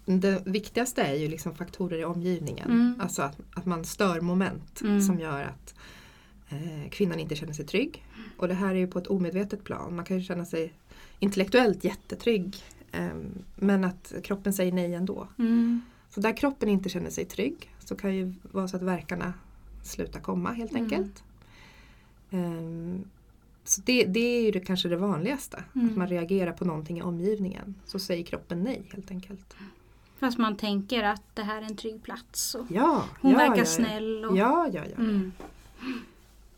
[0.05, 2.71] Det viktigaste är ju liksom faktorer i omgivningen.
[2.71, 2.95] Mm.
[3.01, 5.01] Alltså att, att man stör moment Mm.
[5.01, 5.75] som gör att
[6.49, 8.03] eh, kvinnan inte känner sig trygg.
[8.37, 9.95] Och det här är ju på ett omedvetet plan.
[9.95, 10.73] Man kan ju känna sig
[11.19, 12.55] intellektuellt jättetrygg
[12.91, 13.07] eh,
[13.55, 15.27] men att kroppen säger nej ändå.
[15.39, 15.81] Mm.
[16.09, 19.33] Så där kroppen inte känner sig trygg så kan ju vara så att verkarna
[19.83, 20.83] slutar komma helt Mm.
[20.83, 21.23] enkelt.
[22.31, 23.03] Ehm,
[23.67, 25.63] så det, det är ju det, kanske det vanligaste.
[25.75, 25.89] Mm.
[25.89, 27.75] Att man reagerar på någonting i omgivningen.
[27.85, 29.55] Så säger kroppen nej helt enkelt.
[30.19, 32.55] Fast man tänker att det här är en trygg plats.
[32.55, 33.65] Och Ja, hon ja, verkar ja, ja.
[33.65, 34.25] snäll.
[34.25, 34.97] Och, Ja, ja, ja.
[34.97, 35.31] Mm.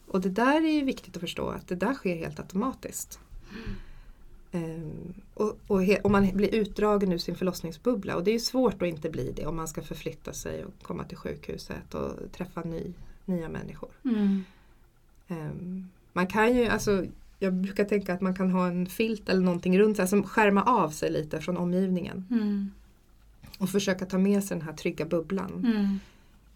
[0.08, 3.20] Och det där är ju viktigt att förstå att det där sker helt automatiskt.
[4.52, 8.40] Ehm, och och, he, och man blir utdragen ur sin förlossningsbubbla och det är ju
[8.40, 12.32] svårt att inte bli det om man ska förflytta sig och komma till sjukhuset och
[12.32, 12.94] träffa ny,
[13.26, 13.90] nya människor.
[14.04, 14.44] Mm.
[16.18, 17.06] Man kan ju, alltså,
[17.40, 20.64] jag brukar tänka att man kan ha en filt eller någonting runt sig som skärmar
[20.84, 22.72] av sig lite från omgivningen Mm.
[23.60, 26.00] och försöka ta med sig den här trygga bubblan Mm.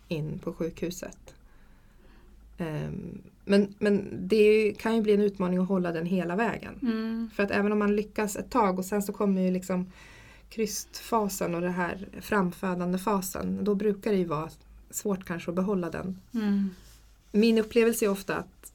[0.08, 1.18] in på sjukhuset.
[2.58, 6.80] Ehm, men, men det kan ju bli en utmaning att hålla den hela vägen.
[6.82, 7.30] Mm.
[7.36, 9.92] För att även om man lyckas ett tag och sen så kommer ju liksom
[10.50, 13.64] krystfasen och det här framfödande fasen.
[13.64, 14.50] Då brukar det ju vara
[14.90, 16.20] svårt kanske att behålla den.
[16.34, 16.70] Mm.
[17.32, 18.74] Min upplevelse är ofta att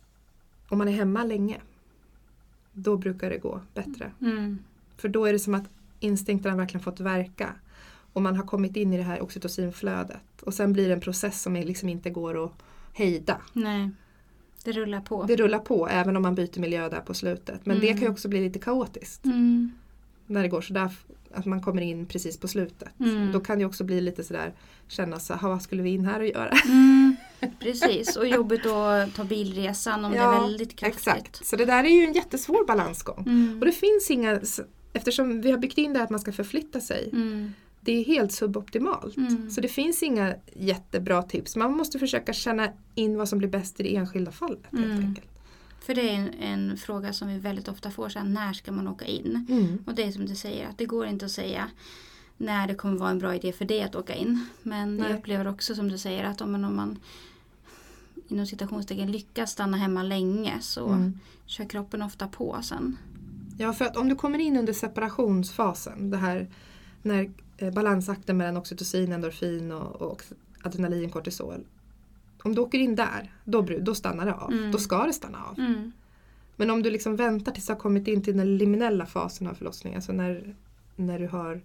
[0.69, 1.61] om man är hemma länge
[2.73, 4.13] då brukar det gå bättre.
[4.21, 4.59] Mm.
[4.97, 5.65] För då är det som att
[6.01, 7.55] instinkterna verkligen fått verka.
[8.13, 10.43] Och man har kommit in i det här oxytocinflödet.
[10.43, 12.53] Och sen blir det en process som liksom inte går att
[12.93, 13.41] hejda.
[13.53, 13.91] Nej,
[14.65, 15.23] det rullar på.
[15.25, 17.67] Det rullar på även om man byter miljö där på slutet.
[17.67, 17.99] Men det Mm.
[17.99, 19.25] kan ju också bli lite kaotiskt.
[19.25, 19.73] Mm.
[20.27, 20.91] När det går sådär
[21.35, 22.89] att man kommer in precis på slutet.
[23.01, 23.33] Mm.
[23.33, 24.53] Då kan det också bli lite sådär
[24.89, 26.51] kännas så vad skulle vi in här och göra?
[26.65, 27.17] Mm.
[27.61, 30.99] Precis, och jobbigt att ta bilresan om det är väldigt kraftigt.
[31.07, 31.47] exakt.
[31.47, 33.25] Så det där är ju en jättesvår balansgång.
[33.27, 33.59] Mm.
[33.59, 34.41] Och det finns inga,
[34.93, 37.11] eftersom vi har byggt in det att man ska förflytta sig.
[37.13, 37.53] Mm.
[37.81, 39.17] Det är helt suboptimalt.
[39.17, 39.51] Mm.
[39.51, 41.57] Så det finns inga jättebra tips.
[41.57, 44.61] Man måste försöka känna in vad som blir bäst i det enskilda fallet.
[44.73, 44.99] Helt Mm.
[45.07, 45.29] enkelt.
[45.87, 48.73] För det är en, en fråga som vi väldigt ofta får, så här, när ska
[48.73, 49.47] man åka in?
[49.49, 49.79] Mm.
[49.87, 51.71] Och det är som du säger, att det går inte att säga
[52.37, 54.47] när det kommer vara en bra idé för dig att åka in.
[54.63, 55.11] Men Nej.
[55.11, 56.99] jag upplever också som du säger att om man, om man
[58.29, 61.21] inom citationstecken lyckas stanna hemma länge så Mm.
[61.47, 62.97] kör kroppen ofta på sen.
[63.59, 66.49] Ja, för att om du kommer in under separationsfasen, det här
[67.03, 70.23] när eh, balansakten mellan oxytocin, endorfin och, och
[70.63, 71.65] adrenalin, kortisol.
[72.47, 74.53] Om du åker in där, då, då stannar det av.
[74.53, 74.73] Mm.
[74.73, 75.59] Då ska det stanna av.
[75.59, 75.93] Mm.
[76.57, 79.55] Men om du liksom väntar tills du har kommit in till den liminella fasen av
[79.55, 80.55] förlossningen, alltså när,
[80.97, 81.61] när du har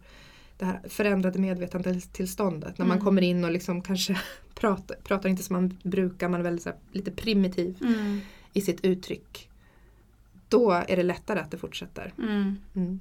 [0.58, 2.78] det här förändrade medvetandetillståndet.
[2.78, 3.06] När man Mm.
[3.06, 4.20] kommer in och liksom kanske
[4.56, 8.20] pratar, pratar inte som man brukar, man är väldigt här, lite primitiv Mm.
[8.54, 9.50] i sitt uttryck.
[10.50, 12.14] Då är det lättare att det fortsätter.
[12.18, 13.00] Mm.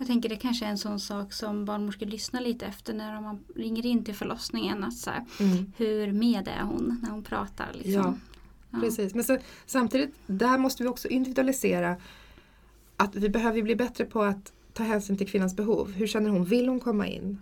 [0.00, 3.44] Jag tänker det kanske är en sån sak som barnmorskor lyssnar lite efter när man
[3.56, 4.84] ringer in till förlossningen.
[4.84, 5.72] Att så här, Mm.
[5.76, 7.66] hur med är hon när hon pratar?
[7.72, 7.92] Liksom.
[7.92, 8.14] Ja,
[8.70, 8.80] Ja.
[8.80, 11.96] Precis, men så, samtidigt där måste vi också individualisera
[12.96, 15.92] att vi behöver bli bättre på att ta hänsyn till kvinnans behov.
[15.92, 16.44] Hur känner hon?
[16.44, 17.38] Vill hon komma in?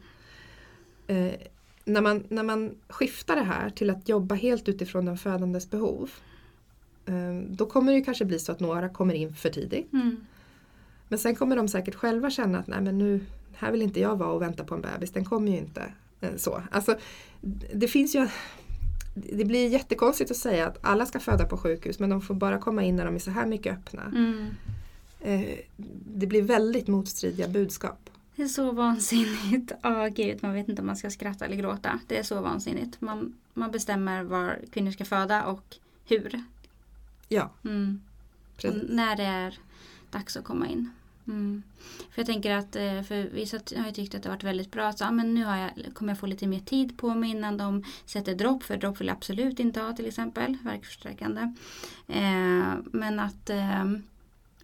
[1.07, 1.33] Eh,
[1.85, 6.11] när, man, när man skiftar det här till att jobba helt utifrån den födandes behov
[7.07, 9.93] eh, då kommer det kanske bli så att några kommer in för tidigt.
[9.93, 10.27] Mm.
[11.09, 13.21] Men sen kommer de säkert själva känna att nej men nu,
[13.55, 15.93] här vill inte jag vara och vänta på en bebis, den kommer ju inte.
[16.21, 16.63] Eh, Så.
[16.71, 16.97] Alltså,
[17.73, 18.29] det finns ju
[19.15, 22.59] det blir jättekonstigt att säga att alla ska föda på sjukhus men de får bara
[22.59, 24.03] komma in när de är så här mycket öppna.
[24.03, 24.47] Mm.
[25.21, 25.59] Eh,
[26.15, 28.11] det blir väldigt motstridiga budskap.
[28.37, 29.73] Det är så vansinnigt.
[29.85, 32.01] Åh gud, man vet inte om man ska skratta eller gråta.
[32.07, 33.01] Det är så vansinnigt.
[33.01, 36.43] Man, man bestämmer var kvinnor ska föda och hur.
[37.29, 38.01] Ja, Mm.
[38.89, 39.59] När det är
[40.11, 40.91] dags att komma in.
[41.29, 41.63] Mm.
[42.11, 44.71] För jag tänker att eh, för vissa har ju tyckt att det har varit väldigt
[44.71, 44.93] bra.
[44.93, 47.57] Så, ja, men nu har jag, kommer jag få lite mer tid på mig innan
[47.57, 48.63] de sätter dropp.
[48.63, 50.57] För dropp vill jag absolut inte ha till exempel.
[50.65, 51.41] Verkförstärkande.
[52.07, 53.85] Eh, men att eh,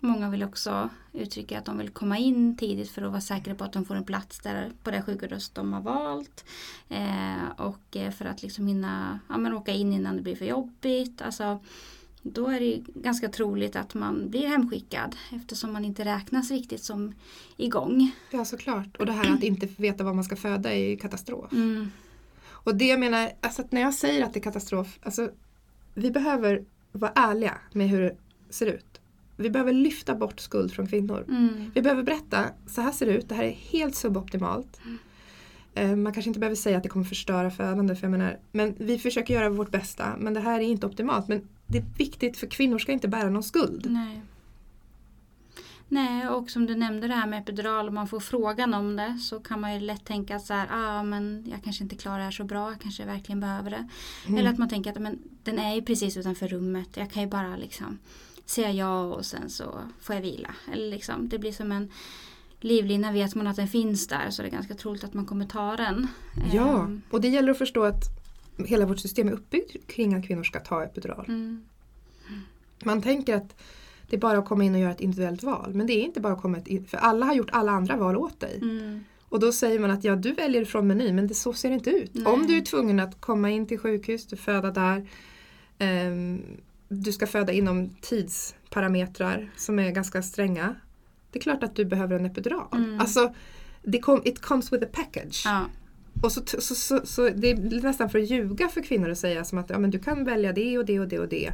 [0.05, 3.65] Många vill också uttrycka att de vill komma in tidigt för att vara säkra på
[3.65, 6.45] att de får en plats där, på det sjukhus de har valt.
[6.89, 10.45] Eh, och eh, för att liksom hinna ja, men åka in innan det blir för
[10.45, 11.23] jobbigt.
[11.23, 11.61] Alltså,
[12.27, 17.15] då är det ganska troligt att man blir hemskickad eftersom man inte räknas riktigt som
[17.57, 18.13] igång.
[18.31, 18.97] Ja såklart.
[18.97, 21.53] Och det här att inte veta vad man ska föda är ju katastrof.
[21.53, 21.91] Mm.
[22.47, 25.31] Och det jag menar, alltså när jag säger att det är katastrof, alltså
[25.95, 28.17] vi behöver vara ärliga med hur det
[28.51, 29.01] ser ut.
[29.37, 31.25] Vi behöver lyfta bort skuld från kvinnor.
[31.29, 31.71] Mm.
[31.75, 34.81] Vi behöver berätta, så här ser det ut, det här är helt suboptimalt.
[35.75, 38.75] Eh, Man kanske inte behöver säga att det kommer förstöra födande, för jag menar, men
[38.79, 40.17] vi försöker göra vårt bästa.
[40.19, 41.29] Men det här är inte optimalt.
[41.29, 43.87] Men det är viktigt för kvinnor ska inte bära någon skuld.
[43.91, 44.23] Nej.
[45.89, 49.19] Nej, och som du nämnde det här med epidural, om man får frågan om det
[49.23, 52.25] så kan man ju lätt tänka så här, ah, men jag kanske inte klarar det
[52.25, 53.89] här så bra, jag kanske verkligen behöver det.
[54.27, 54.39] Mm.
[54.39, 57.29] Eller att man tänker att men, den är ju precis utanför rummet, jag kan ju
[57.29, 57.99] bara liksom
[58.47, 60.55] säga ja och sen så får jag vila.
[60.73, 61.91] Eller liksom, det blir som en
[62.61, 65.47] livlina, vet man att den finns där så det är ganska troligt att man kommer
[65.47, 66.09] ta den.
[66.53, 68.24] Ja, Ehm, och det gäller att förstå att
[68.59, 71.25] hela vårt system är uppbyggt kring att kvinnor ska ta epidural.
[71.29, 71.65] Mm,
[72.85, 73.57] Man tänker att
[74.09, 75.75] det är bara att komma in och göra ett individuellt val.
[75.75, 78.17] Men det är inte bara att komma in, för alla har gjort alla andra val
[78.17, 78.59] åt dig.
[78.63, 81.69] mm, Och då säger man att ja, du väljer från menyn men det, så ser
[81.69, 82.11] det inte ut.
[82.15, 82.27] Nej.
[82.27, 85.09] Om du är tvungen att komma in till sjukhus, du föda där.
[85.79, 86.43] ehm,
[86.89, 90.75] du ska föda inom tidsparametrar som är ganska stränga.
[91.31, 92.67] Det är klart att du behöver en epidural.
[92.73, 93.01] Mm.
[93.01, 93.35] Alltså,
[93.83, 95.43] det kom, it comes with a package.
[95.45, 95.65] ja,
[96.25, 99.45] Och så, så, så, så det är nästan för att ljuga för kvinnor att säga
[99.45, 101.51] som att ja, men du kan välja det och det och det och det.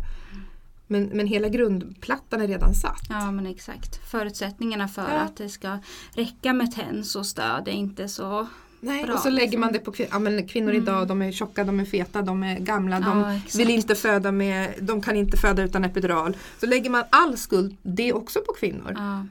[0.86, 3.02] Men, men hela grundplattan är redan satt.
[3.08, 4.10] ja men exakt.
[4.10, 5.20] Förutsättningarna för Ja.
[5.20, 5.78] att det ska
[6.14, 8.46] räcka med TENS och stöd är inte så
[8.82, 9.60] Nej, Bra, och så lägger liksom.
[9.60, 11.08] man det på kvin- ja, men kvinnor idag.
[11.08, 13.00] De är tjocka, de är feta, de är gamla.
[13.00, 13.54] De Ja, exakt.
[13.54, 16.36] vill inte föda med, de kan inte föda utan epidural.
[16.60, 18.92] Så lägger man all skuld, det också på kvinnor.
[18.96, 19.26] Ja,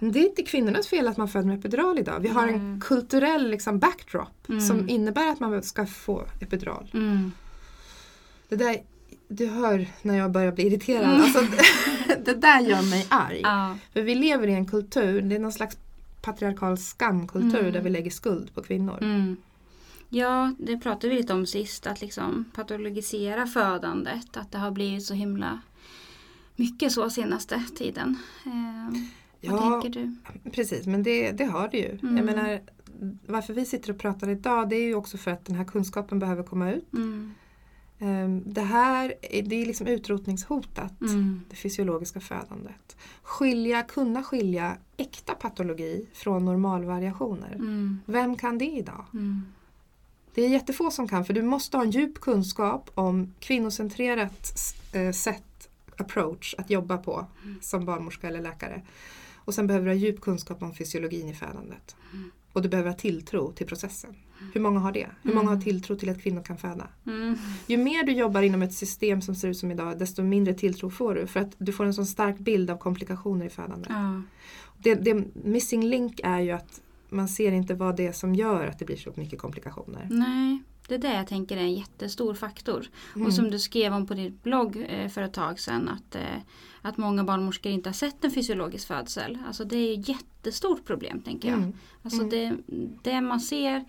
[0.00, 2.20] det är inte kvinnornas fel att man föder med epidural idag.
[2.20, 2.80] Vi har en Nej.
[2.80, 4.60] kulturell liksom, backdrop Mm.
[4.60, 6.90] som innebär att man ska få epidural.
[6.94, 7.32] mm,
[8.48, 8.76] Det där,
[9.28, 11.20] du hör när jag börjar bli irriterad.
[11.20, 11.40] Alltså,
[12.24, 13.40] det där gör mig arg.
[13.42, 15.76] ja, För vi lever i en kultur, det är någon slags
[16.22, 17.72] patriarkal skamkultur Mm.
[17.72, 18.98] där vi lägger skuld på kvinnor.
[19.02, 19.36] mm.
[20.08, 25.04] ja, det pratade vi lite om sist, att liksom patologisera födandet, att det har blivit
[25.06, 25.60] så himla
[26.56, 28.16] mycket så senaste tiden.
[29.40, 30.16] Eh, vad Ja, tänker du?
[30.50, 31.98] precis, men det, det har det ju.
[32.02, 32.16] Mm.
[32.16, 32.60] Jag menar,
[33.26, 36.18] varför vi sitter och pratar idag det är ju också för att den här kunskapen
[36.18, 36.92] behöver komma ut.
[36.92, 37.34] Mm,
[38.02, 42.96] Ehm, Det här är- det är liksom utrotningshotat, mm, det fysiologiska födandet.
[43.22, 47.54] Skilja, kunna skilja äkta patologi från normalvariationer.
[47.54, 49.04] mm, Vem kan det idag?
[49.12, 49.42] mm,
[50.34, 54.52] Det är jättefå som kan för du måste ha en djup kunskap om kvinnocentrerat
[54.92, 57.26] eh, sätt, approach att jobba på
[57.60, 58.82] som barnmorska eller läkare.
[59.44, 61.96] Och sen behöver du ha djup kunskap om fysiologin i födandet.
[62.52, 64.14] Och du behöver ha tilltro till processen.
[64.54, 65.06] Har många har det?
[65.22, 66.88] Hur många har tilltro till att kvinnor kan föda?
[67.06, 67.36] mm,
[67.66, 70.90] Ju mer du jobbar inom ett system som ser ut som idag desto mindre tilltro
[70.90, 73.90] får du för att du får en sån stark bild av komplikationer i födandet.
[73.90, 74.22] ja,
[74.78, 78.66] Det, det missing link är ju att man ser inte vad det är som gör
[78.66, 80.06] att det blir så mycket komplikationer.
[80.10, 80.62] nej.
[80.90, 82.86] Det är det jag tänker är en jättestor faktor.
[83.14, 83.26] Mm.
[83.26, 86.22] Och som du skrev om på din blogg eh, för ett tag sedan att, eh,
[86.82, 89.38] att många barnmorskor inte har sett en fysiologisk födsel.
[89.46, 91.58] Alltså det är ett jättestort problem tänker jag.
[91.58, 91.72] Mm.
[92.02, 92.56] Alltså det,
[93.02, 93.84] det man ser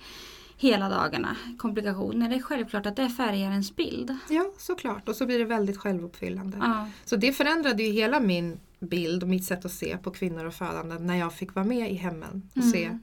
[0.57, 4.17] hela dagarna, komplikationer, det är självklart att det färgar ens bild.
[4.29, 5.09] Ja, såklart.
[5.09, 6.57] Och så blir det väldigt självuppfyllande.
[6.61, 10.45] Ja, Så det förändrade ju hela min bild och mitt sätt att se på kvinnor
[10.45, 12.69] och födande när jag fick vara med i hemmen och Mm.
[12.71, 12.97] se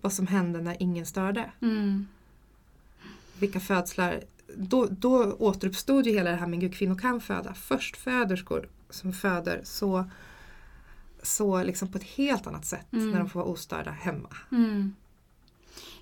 [0.00, 1.50] vad som hände när ingen störde.
[1.60, 2.06] mm,
[3.40, 4.20] Vilka födslar.
[4.56, 7.54] Då, då återuppstod ju hela det här med gud, kvinnor kan föda.
[7.54, 10.04] Förstföderskor som föder så,
[11.22, 13.10] så liksom på ett helt annat sätt Mm.
[13.10, 14.28] när de får vara ostörda hemma.
[14.52, 14.94] mm.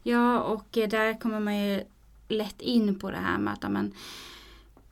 [0.03, 1.82] Ja, och eh, där kommer man ju
[2.28, 3.93] lätt in på det här med att ja, men,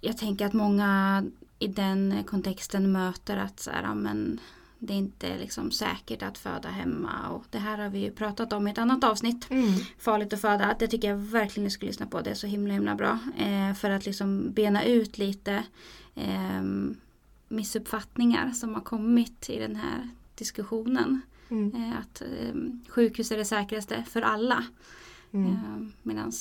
[0.01, 1.25] jag tänker att många
[1.59, 4.41] i den kontexten möter att så här, ja, men,
[4.79, 8.53] det är inte liksom säkert att föda hemma och det här har vi ju pratat
[8.53, 9.51] om i ett annat avsnitt.
[9.51, 9.73] Mm.
[9.99, 12.21] Farligt att föda, det tycker jag verkligen ni ska lyssna på.
[12.21, 13.19] Det är så himla himla bra.
[13.39, 15.65] Eh, för att liksom bena ut lite
[16.15, 16.63] eh,
[17.49, 21.21] missuppfattningar som har kommit i den här diskussionen.
[21.49, 21.75] Mm.
[21.75, 22.55] Eh, att eh,
[22.89, 24.65] sjukhus är det säkraste för alla.
[25.33, 25.51] Mm.
[25.51, 26.33] Eh, Medan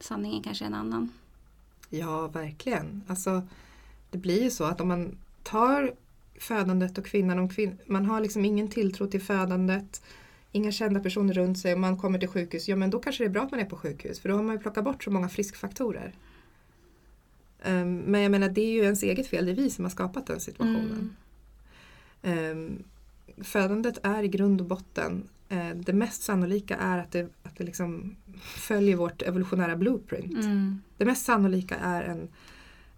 [0.00, 1.10] sanningen kanske är en annan.
[1.90, 3.02] Ja, verkligen.
[3.06, 3.42] Alltså,
[4.10, 5.94] det blir ju så att om man tar
[6.38, 10.02] födandet och kvinnan, om kvin- man har liksom ingen tilltro till födandet,
[10.52, 13.28] inga kända personer runt sig och man kommer till sjukhus, ja men då kanske det
[13.28, 15.10] är bra att man är på sjukhus för då har man ju plockat bort så
[15.10, 16.14] många friskfaktorer.
[17.66, 19.90] Um, men jag menar det är ju ens eget fel, det är vi som har
[19.90, 21.16] skapat den situationen.
[22.22, 22.84] Um,
[23.44, 27.64] födandet är i grund och botten eh, det mest sannolika är att det, att det
[27.64, 30.44] liksom följer vårt evolutionära blueprint.
[30.44, 30.80] Mm.
[30.96, 32.28] Det mest sannolika är en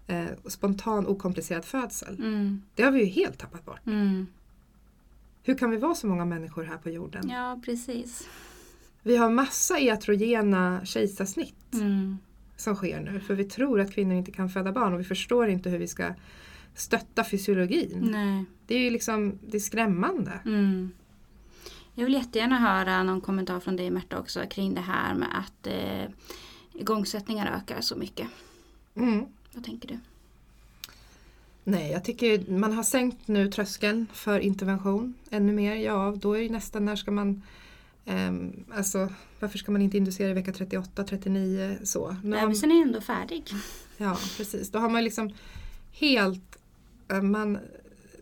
[0.07, 2.15] eh, spontan okomplicerad födsel.
[2.15, 2.61] Mm.
[2.75, 3.85] Det har vi ju helt tappat bort.
[3.87, 4.27] Mm.
[5.43, 7.29] Hur kan vi vara så många människor här på jorden?
[7.29, 8.27] Ja, precis.
[9.03, 12.17] Vi har massa iatrogena kejsarsnitt Mm.
[12.57, 15.47] som sker nu för vi tror att kvinnor inte kan föda barn och vi förstår
[15.47, 16.13] inte hur vi ska
[16.75, 18.07] stötta fysiologin.
[18.11, 18.45] Nej.
[18.67, 20.31] Det är ju liksom det är skrämmande.
[20.45, 20.91] Mm.
[21.93, 25.67] Jag vill jättegärna höra någon kommentar från dig Märta också kring det här med att
[25.67, 26.11] eh,
[26.73, 28.27] igångsättningar ökar så mycket.
[28.95, 29.25] Mm.
[29.57, 29.99] Vad tänker du?
[31.63, 35.75] Nej, jag tycker man har sänkt nu tröskeln för intervention ännu mer.
[35.75, 37.41] Ja, då är det nästan när ska man
[38.05, 42.15] ehm, alltså varför ska man inte inducera i vecka 38, 39 så?
[42.23, 43.43] Bebisen är ändå färdig.
[43.97, 44.71] Ja, precis.
[44.71, 45.33] Då har man liksom
[45.91, 46.57] helt...
[47.07, 47.57] eh, Man,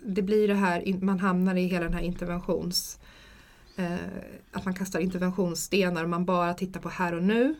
[0.05, 2.99] det blir det här, man hamnar i hela den här interventions...
[3.75, 3.95] Eh,
[4.51, 7.55] att man kastar interventionsstenar och man bara tittar på här och nu.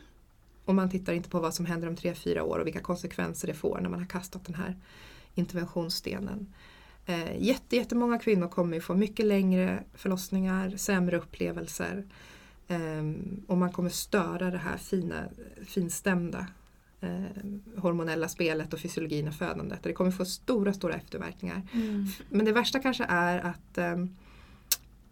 [0.65, 3.47] Och man tittar inte på vad som händer om tre, fyra år och vilka konsekvenser
[3.47, 4.75] det får när man har kastat den här
[5.35, 6.53] interventionsstenen.
[7.05, 12.05] Eh, jätte, jättemånga kvinnor kommer ju få mycket längre förlossningar, sämre upplevelser.
[12.67, 15.23] Ehm, och man kommer störa det här fina,
[15.65, 16.47] finstämda
[17.01, 17.23] eh,
[17.77, 19.79] hormonella spelet och fysiologin av födandet.
[19.79, 21.61] Och det kommer få stora, stora efterverkningar.
[21.73, 22.07] Mm.
[22.29, 24.05] Men det värsta kanske är att eh,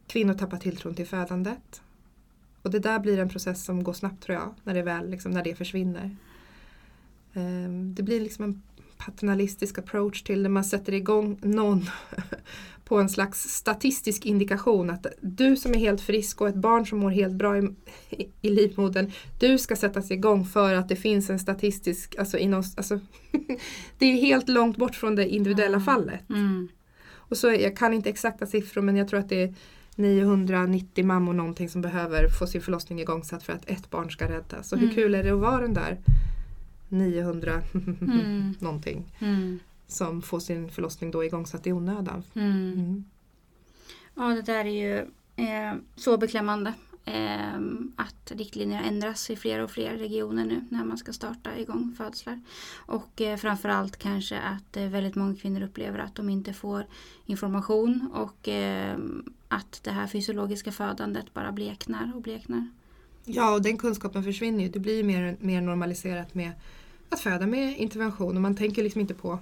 [0.08, 1.82] kvinnor tappar tilltron till födandet.
[2.64, 5.32] Och det där blir en process som går snabbt tror jag, när det väl liksom,
[5.32, 6.16] när det försvinner.
[7.34, 8.62] Eh, det blir liksom en
[8.98, 10.50] paternalistisk approach till det.
[10.50, 11.86] Man sätter igång någon
[12.86, 17.00] på en slags statistisk indikation att du som är helt frisk och ett barn som
[17.00, 17.70] mår helt bra i,
[18.42, 23.00] i livmodern, du ska sättas igång för att det finns en statistisk, alltså, inom, alltså
[23.98, 25.86] det är helt långt bort från det individuella Mm.
[25.86, 26.30] fallet.
[26.30, 26.70] Mm.
[27.34, 29.54] Och så, jag kan inte exakta siffror men jag tror att det är
[29.98, 34.70] 990 mammor någonting som behöver få sin förlossning igångsatt för att ett barn ska räddas.
[34.70, 34.96] Så hur Mm.
[34.96, 35.98] kul är det att vara den där
[36.90, 38.56] 900 Mm.
[38.60, 39.60] någonting Mm.
[39.88, 42.24] som får sin förlossning då igångsatt i onödan.
[42.34, 42.74] Mm.
[42.74, 43.04] Mm.
[44.16, 44.98] Ja, det där är ju
[45.48, 46.74] eh, så beklämmande.
[47.06, 47.56] Eh,
[47.96, 52.42] att riktlinjer ändras i fler och fler regioner nu när man ska starta igång födslar.
[52.76, 56.86] Och eh, framförallt kanske att eh, väldigt många kvinnor upplever att de inte får
[57.26, 58.98] information och eh,
[59.54, 62.68] att det här fysiologiska födandet bara bleknar och bleknar.
[63.26, 64.70] Ja, och den kunskapen försvinner ju.
[64.70, 66.52] Det blir mer, mer normaliserat med
[67.10, 69.40] att föda med intervention och man tänker liksom inte på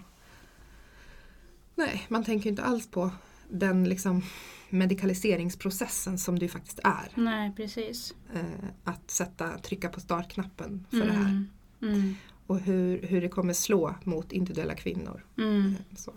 [1.75, 3.11] Nej, man tänker inte alls på
[3.49, 4.23] den liksom
[4.69, 7.11] medikaliseringsprocessen som det ju faktiskt är.
[7.15, 8.15] Nej, precis.
[8.33, 11.21] Eh, att sätta, trycka på startknappen för det här.
[11.21, 11.47] Mm.
[11.81, 12.15] Mm.
[12.47, 15.25] Och hur, hur det kommer slå mot individuella kvinnor.
[15.37, 15.67] Mm.
[15.67, 16.13] Eh, Så.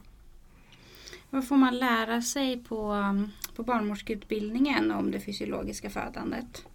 [1.30, 6.66] Vad får man lära sig på, um, på barnmorskeutbildningen om det fysiologiska födandet?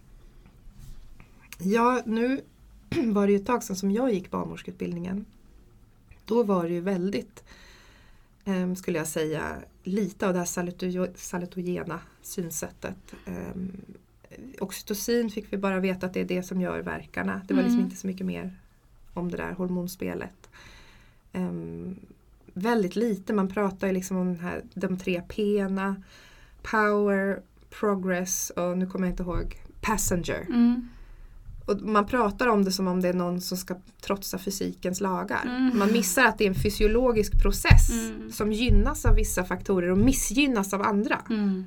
[1.58, 2.40] Ja, nu
[3.06, 5.24] var det ju ett tag sedan som jag gick barnmorskeutbildningen.
[6.24, 7.44] Då var det ju väldigt,
[8.44, 13.14] eh, skulle jag säga, lite av det här saluto- salutogena synsättet.
[13.26, 13.56] Eh,
[14.60, 17.40] oxytocin fick vi bara veta att det är det som gör verkarna.
[17.48, 17.84] Det var liksom Mm.
[17.86, 18.56] inte så mycket mer
[19.14, 20.50] om det där hormonspelet.
[21.32, 21.52] Eh,
[22.54, 26.02] väldigt lite, man pratar ju liksom om här, de tre P'na.
[26.62, 27.42] Power,
[27.80, 30.46] progress och nu kommer jag inte ihåg, passenger.
[30.48, 30.88] Mm.
[31.66, 35.42] Och man pratar om det som om det är någon som ska trotsa fysikens lagar.
[35.46, 35.78] Mm.
[35.78, 38.32] Man missar att det är en fysiologisk process Mm.
[38.32, 41.20] som gynnas av vissa faktorer och missgynnas av andra.
[41.30, 41.64] Mm.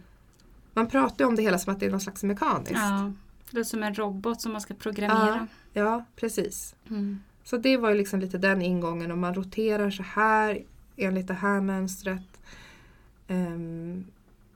[0.74, 2.72] Man pratar om det hela som att det är något slags mekaniskt.
[2.76, 3.14] Ja,
[3.52, 5.48] det är som en robot som man ska programmera.
[5.74, 6.76] Ja, precis.
[6.90, 7.20] Mm.
[7.44, 10.60] Så det var ju liksom lite den ingången och man roterar så här
[10.98, 12.40] enligt det här mönstret.
[13.28, 14.06] Ehm,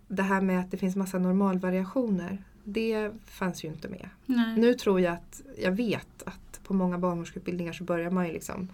[0.08, 4.10] det här med att det finns massa normalvariationer, det fanns ju inte med.
[4.26, 4.58] Nej.
[4.58, 8.68] Nu tror jag att, jag vet att på många barnmorskeutbildningar så börjar man ju liksom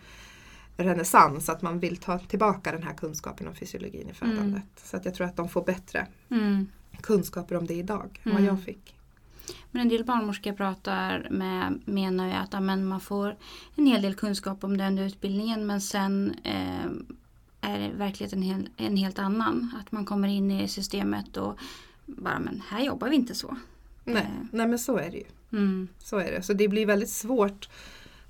[0.78, 4.45] renässans, att man vill ta tillbaka den här kunskapen om fysiologin i födandet.
[4.45, 4.61] Mm.
[4.84, 6.68] Så att jag tror att de får bättre Mm.
[7.01, 8.43] kunskaper om det idag än Mm.
[8.43, 8.95] vad jag fick.
[9.72, 13.36] Men en del barnmorskor jag pratar med menar ju att ja, men man får
[13.76, 16.91] en hel del kunskap om den utbildningen men sen eh,
[17.64, 19.76] är verkligheten hel, en helt annan.
[19.82, 21.57] Att man kommer in i systemet och
[22.05, 23.57] bara men här jobbar vi inte så.
[24.03, 24.45] Nej, Eh.
[24.51, 25.26] nej men så är det ju.
[25.51, 25.88] Mm.
[25.99, 26.41] Så är det.
[26.41, 27.70] Så det blir väldigt svårt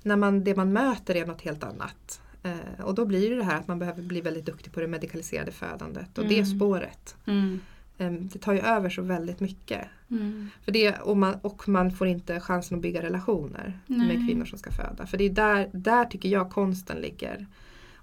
[0.02, 2.20] när man, det man möter är något helt annat.
[2.42, 4.86] Eh, och då blir det det här att man behöver bli väldigt duktig på det
[4.86, 6.56] medikaliserade födandet och det Mm.
[6.56, 7.16] spåret.
[7.26, 7.60] Mm.
[7.98, 9.88] Eh, det tar ju över så väldigt mycket.
[10.10, 10.50] Mm.
[10.64, 14.06] För det, och, man, och man får inte chansen att bygga relationer Nej.
[14.06, 15.06] med kvinnor som ska föda.
[15.06, 17.46] För det är där, där tycker jag konsten ligger.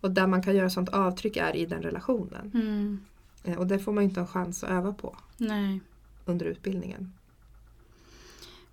[0.02, 2.52] Och där man kan göra sånt avtryck är i den relationen.
[2.54, 3.00] Mm.
[3.44, 5.82] Eh, Och det får man ju inte en chans att öva på Nej.
[6.26, 7.14] under utbildningen.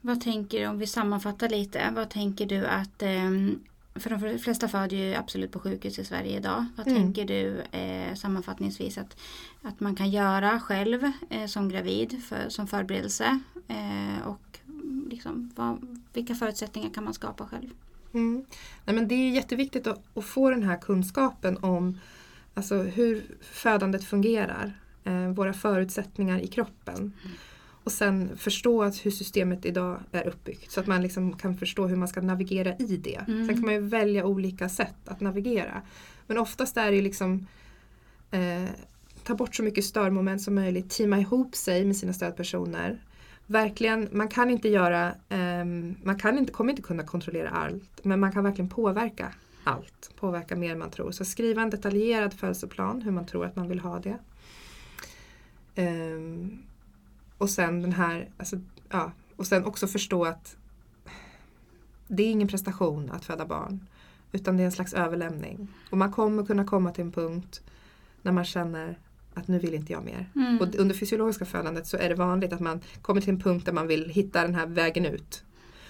[0.01, 3.59] Vad tänker du, om vi sammanfattar lite, vad tänker du att ehm,
[3.95, 6.67] för de flesta föder ju absolut på sjukhus i Sverige idag.
[6.77, 7.03] Vad Mm.
[7.03, 9.17] tänker du eh, sammanfattningsvis att,
[9.63, 13.41] att man kan göra själv eh, som gravid för, som förberedelse?
[13.69, 14.59] Eh, och
[15.11, 17.71] liksom, vad, vilka förutsättningar kan man skapa själv?
[18.15, 18.45] Mm.
[18.85, 21.99] Nej, men det är jätteviktigt att, att få den här kunskapen om
[22.55, 24.73] alltså, hur födandet fungerar,
[25.05, 27.13] eh, våra förutsättningar i kroppen.
[27.85, 31.87] Och sen förstå att hur systemet idag är uppbyggt så att man liksom kan förstå
[31.87, 33.25] hur man ska navigera i det.
[33.29, 33.47] Mm.
[33.47, 35.83] Sen kan man ju välja olika sätt att navigera.
[36.27, 37.47] Men oftast är det liksom
[38.31, 38.65] eh,
[39.25, 43.03] ta bort så mycket störmoment som möjligt, teama ihop sig med sina stödpersoner.
[43.51, 48.21] Verkligen, man kan inte göra, um, man kan inte, kommer inte kunna kontrollera allt, men
[48.21, 49.35] man kan verkligen påverka
[49.65, 50.11] allt.
[50.17, 51.11] Påverka mer än man tror.
[51.11, 54.19] Så skriva en detaljerad födelseplan, hur man tror att man vill ha det.
[55.77, 56.63] Um,
[57.39, 60.57] och sen den här, alltså, ja, och sen också förstå att
[62.09, 63.87] det är ingen prestation att föda barn.
[64.33, 65.69] Utan det är en slags överlämning.
[65.91, 67.63] Och man kommer kunna komma till en punkt
[68.23, 68.99] när man känner
[69.39, 70.27] att nu vill inte jag mer.
[70.35, 70.61] Mm.
[70.61, 73.73] Och under fysiologiska födandet så är det vanligt att man kommer till en punkt där
[73.73, 75.43] man vill hitta den här vägen ut.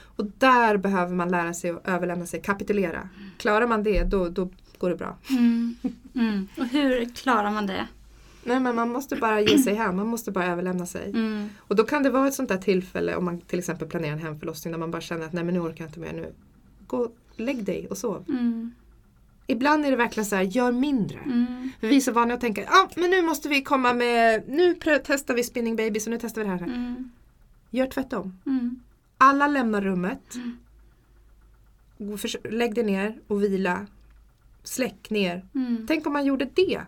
[0.03, 3.09] Och där behöver man lära sig att överlämna sig, kapitulera.
[3.39, 5.17] Klarar man det, då, då går det bra.
[5.31, 5.77] Mm.
[6.15, 6.49] Mm.
[6.59, 7.87] Och hur klarar man det?
[8.45, 11.11] Nej men man måste bara ge sig hän, man måste bara överlämna sig.
[11.11, 11.49] Mm.
[11.59, 14.19] Och då kan det vara ett sånt där tillfälle om man till exempel planerar en
[14.19, 16.33] hemförlossning när man bara känner att nej men nu orkar jag inte mer nu.
[16.87, 18.25] Gå, lägg dig och sov.
[19.49, 19.57] Mm.
[19.57, 21.19] Ibland är det verkligen så här, gör mindre.
[21.19, 21.71] Mm.
[21.81, 24.75] För vi är så vana att tänka, ah, men nu måste vi komma med, nu
[25.05, 26.63] testar vi spinning babies och nu testar vi det här.
[26.63, 27.11] Mm.
[27.71, 28.39] Gör tvärtom.
[28.47, 28.81] Mm.
[29.19, 30.35] Alla lämnar rummet.
[30.35, 30.57] Mm.
[32.45, 33.87] Lägg dig ner och vila.
[34.63, 35.47] Släck ner.
[35.55, 35.87] Mm.
[35.89, 36.81] Tänk om man gjorde det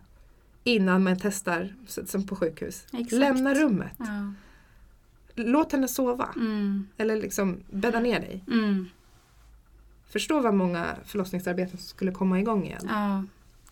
[0.64, 1.74] innan man testar
[2.06, 2.86] som på sjukhus.
[2.92, 3.12] Exakt.
[3.12, 3.96] Lämna rummet.
[3.98, 4.32] Ja.
[5.34, 6.28] Låt henne sova.
[6.36, 6.86] Mm.
[6.96, 8.44] Eller liksom bädda ner dig.
[10.12, 12.86] Förstå vad många förlossningsarbeten som skulle komma igång igen.
[12.88, 13.24] Ja.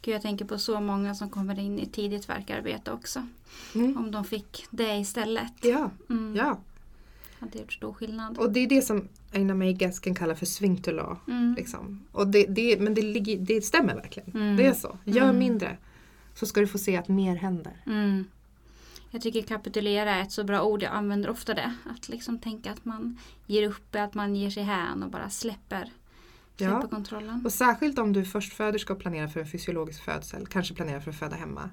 [0.02, 3.26] Gud, jag tänker på så många som kommer in i tidigt verkarbete också.
[3.74, 3.96] Mm.
[3.96, 5.52] Om de fick det istället.
[5.62, 6.36] Ja, Mm.
[6.36, 6.58] ja.
[7.40, 8.38] Hade gjort stor skillnad.
[8.38, 11.16] Och det är det som Aina May Gaskin kallar för sphincter law.
[11.28, 11.54] Mm.
[11.58, 12.04] Liksom.
[12.12, 14.30] Och det, det, men det, ligger, det stämmer verkligen.
[14.34, 14.56] Mm.
[14.56, 14.98] Det är så.
[15.04, 15.38] Gör Mm.
[15.38, 15.76] mindre.
[16.34, 17.72] Så ska du få se att mer händer.
[17.86, 18.24] Mm.
[19.10, 20.82] Jag tycker kapitulera är ett så bra ord.
[20.82, 21.74] Jag använder ofta det.
[21.90, 25.92] Att liksom tänka att man ger upp, att man ger sig hän och bara släpper
[26.60, 26.88] Ja.
[27.44, 31.18] Och särskilt om du förstföderska och planerar för en fysiologisk födsel, kanske planerar för att
[31.18, 31.70] föda hemma.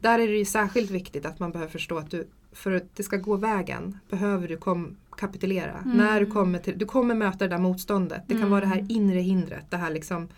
[0.00, 3.02] Där är det ju särskilt viktigt att man behöver förstå att du, för att det
[3.02, 5.78] ska gå vägen, behöver du kom, kapitulera.
[5.78, 5.96] Mm.
[5.96, 8.22] När du kommer till, du kommer möta det där motståndet.
[8.26, 8.50] Det kan Mm.
[8.50, 10.28] vara det här inre hindret, det här liksom,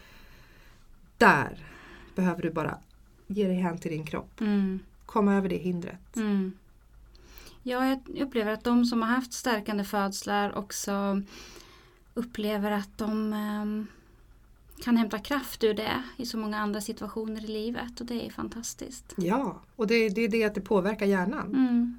[1.19, 1.59] där
[2.15, 2.79] behöver du bara
[3.27, 4.41] ge dig hän till din kropp.
[4.41, 4.79] Mm.
[5.07, 6.17] Komma över det hindret.
[6.17, 6.53] Mm.
[7.63, 11.23] Ja, jag upplever att de som har haft stärkande födslar också
[12.21, 13.87] upplever att de ehm,
[14.85, 18.31] kan hämta kraft ur det i så många andra situationer i livet och det är
[18.31, 19.15] fantastiskt.
[19.17, 21.47] Ja, och det, det är det att det påverkar hjärnan.
[21.55, 21.99] Mm.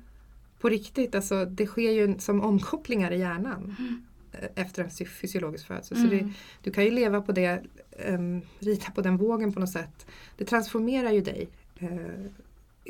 [0.60, 4.02] På riktigt, alltså, det sker ju som omkopplingar i hjärnan Mm.
[4.32, 5.98] eh, efter en fy- fysiologisk födsel.
[5.98, 6.10] Mm.
[6.10, 7.64] Så det, du kan ju leva på det,
[8.08, 10.06] um, rita på den vågen på något sätt.
[10.38, 11.50] Det transformerar ju dig.
[11.80, 12.32] eh,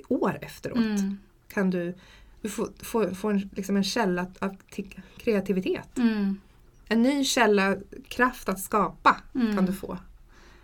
[0.09, 1.17] år efteråt Mm.
[1.53, 1.93] kan du,
[2.41, 5.99] du får, får, får en, liksom en källa av ti- kreativitet.
[6.91, 7.75] En ny källa,
[8.07, 9.55] kraft att skapa Mm.
[9.55, 9.97] kan du få.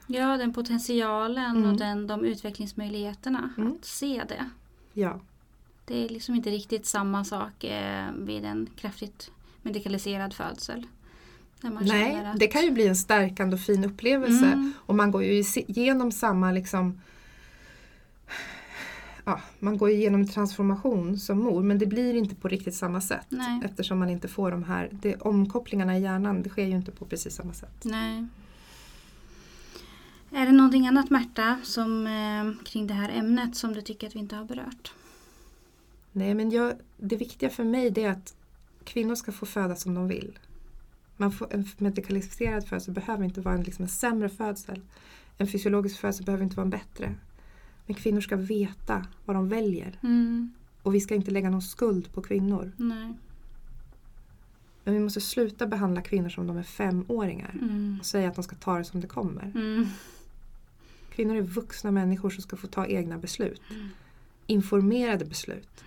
[0.08, 1.70] Ja, den potentialen Mm.
[1.72, 3.50] och den, de utvecklingsmöjligheterna.
[3.58, 3.72] Mm.
[3.80, 4.50] Att se det.
[4.94, 5.20] Ja,
[5.86, 10.88] Det är liksom inte riktigt samma sak eh, vid en kraftigt medikaliserad födsel.
[11.62, 14.46] Nej, att, det kan ju bli en stärkande och fin upplevelse.
[14.46, 14.74] Mm.
[14.86, 17.02] Och man går ju igenom samma liksom
[19.28, 23.26] Ja, man går igenom transformation som mor men det blir inte på riktigt samma sätt.
[23.30, 23.62] Nej.
[23.66, 26.42] Eftersom man inte får de här det, omkopplingarna i hjärnan.
[26.42, 27.84] Det sker ju inte på precis samma sätt.
[27.84, 28.26] Nej.
[30.32, 34.16] Är det någonting annat Märta som, eh, kring det här ämnet som du tycker att
[34.16, 34.94] vi inte har berört?
[36.12, 38.36] Nej men jag, det viktiga för mig det är att
[38.84, 40.40] kvinnor ska få föda som de vill.
[41.18, 44.82] Man får, en medikaliserad födsel behöver inte vara en, liksom en sämre födsel.
[45.38, 47.16] En fysiologisk födsel behöver inte vara en bättre.
[47.88, 50.00] Men kvinnor ska veta vad de väljer.
[50.04, 50.54] Mm.
[50.84, 52.72] Och vi ska inte lägga någon skuld på kvinnor.
[52.78, 53.14] Nej.
[54.84, 57.58] Men vi måste sluta behandla kvinnor som de är femåringar.
[57.62, 57.98] Mm.
[58.00, 59.52] Och säga att de ska ta det som det kommer.
[59.56, 59.88] Mm.
[61.10, 63.62] Kvinnor är vuxna människor som ska få ta egna beslut.
[63.70, 63.90] Mm.
[64.48, 65.84] Informerade beslut.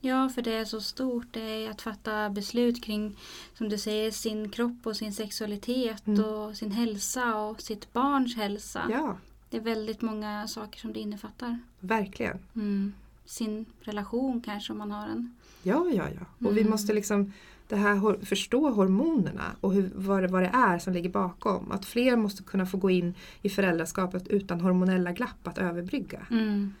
[0.00, 1.26] Ja, för det är så stort.
[1.30, 3.16] Det är att fatta beslut kring,
[3.54, 6.24] som du säger, sin kropp och sin sexualitet Mm.
[6.24, 8.86] och sin hälsa och sitt barns hälsa.
[8.90, 9.16] Ja,
[9.52, 11.58] Det är väldigt många saker som det innefattar.
[11.80, 12.38] Verkligen.
[12.54, 12.92] Mm.
[13.24, 15.34] Sin relation kanske om man har en.
[15.62, 16.46] Ja, ja, ja.
[16.48, 16.70] Och vi Mm.
[16.70, 17.32] måste liksom
[17.68, 21.72] det här, förstå hormonerna och hur, vad, det, vad det är som ligger bakom.
[21.72, 26.26] Att fler måste kunna få gå in i föräldraskapet utan hormonella glapp att överbrygga.
[26.30, 26.74] Mm.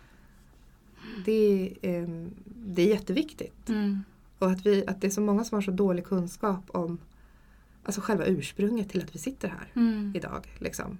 [1.24, 1.32] Det,
[1.82, 3.68] är, ehm, det är jätteviktigt.
[3.68, 4.04] Mm.
[4.38, 6.98] Och att, vi, att det är så många som har så dålig kunskap om
[7.84, 10.12] alltså själva ursprunget till att vi sitter här Mm.
[10.16, 10.46] idag.
[10.58, 10.98] Liksom.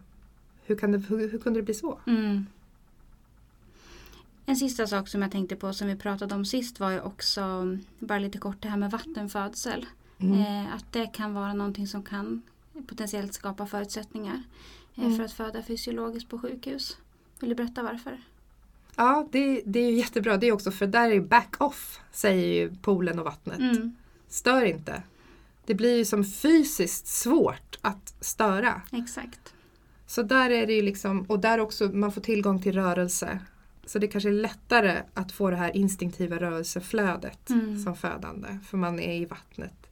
[0.65, 1.99] Hur, kan det, hur, hur kunde det bli så?
[2.07, 2.47] Mm.
[4.47, 7.43] En sista sak som jag tänkte på som vi pratade om sist var ju också,
[7.99, 9.87] bara lite kort, det här med vattenfödsel.
[10.19, 10.41] Mm.
[10.41, 12.43] Eh, att det kan vara någonting som kan
[12.87, 14.43] potentiellt skapa förutsättningar
[14.95, 15.17] eh, Mm.
[15.17, 16.97] för att föda fysiologiskt på sjukhus.
[17.41, 18.21] Vill du berätta varför?
[18.97, 20.37] Ja, det, det är ju jättebra.
[20.37, 23.59] Det är också för där är back off, säger ju poolen och vattnet.
[23.59, 23.97] Mm.
[24.29, 25.03] Stör inte.
[25.67, 28.83] Det blir ju som fysiskt svårt att störa.
[28.93, 29.55] Exakt.
[30.13, 33.39] Så där är det ju liksom, och där också man får tillgång till rörelse.
[33.87, 37.79] Så det kanske är lättare att få det här instinktiva rörelseflödet Mm.
[37.83, 39.91] som födande, för man är i vattnet.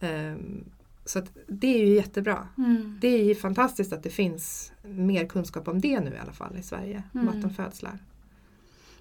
[0.00, 0.64] Ehm,
[1.04, 2.48] så det är ju jättebra.
[2.58, 2.98] Mm.
[3.00, 6.56] Det är ju fantastiskt att det finns mer kunskap om det nu i alla fall
[6.56, 7.34] i Sverige, om Mm.
[7.34, 7.98] vattenfödslar.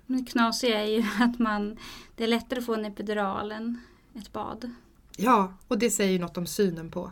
[0.07, 1.77] Det knasiga är ju att man,
[2.15, 3.77] det är lättare att få en epidural än
[4.15, 4.71] ett bad.
[5.17, 7.11] Ja, och det säger ju något om synen på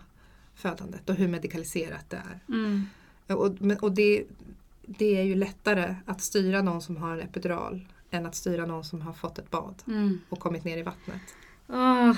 [0.56, 2.40] födandet och hur medikaliserat det är.
[2.56, 2.86] Mm.
[3.38, 4.24] Och, men- och det,
[4.86, 8.84] det är ju lättare att styra någon som har en epidural än att styra någon
[8.84, 10.20] som har fått ett bad Mm.
[10.30, 11.22] och kommit ner i vattnet.
[11.68, 12.14] Åh,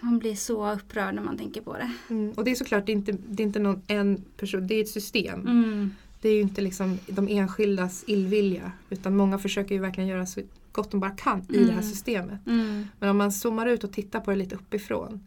[0.00, 1.92] man blir så upprörd när man tänker på det.
[2.10, 2.32] Mm.
[2.36, 4.82] Och det är såklart det är inte, det är inte någon en person, det är
[4.82, 5.40] ett system.
[5.40, 5.90] Mm.
[6.20, 10.40] Det är ju inte liksom de enskildas illvilja utan många försöker ju verkligen göra så
[10.72, 11.82] gott de bara kan i det här Mm.
[11.82, 12.46] systemet.
[12.46, 12.86] Mm.
[12.98, 15.18] Men om man zoomar ut och tittar på det lite uppifrån eh,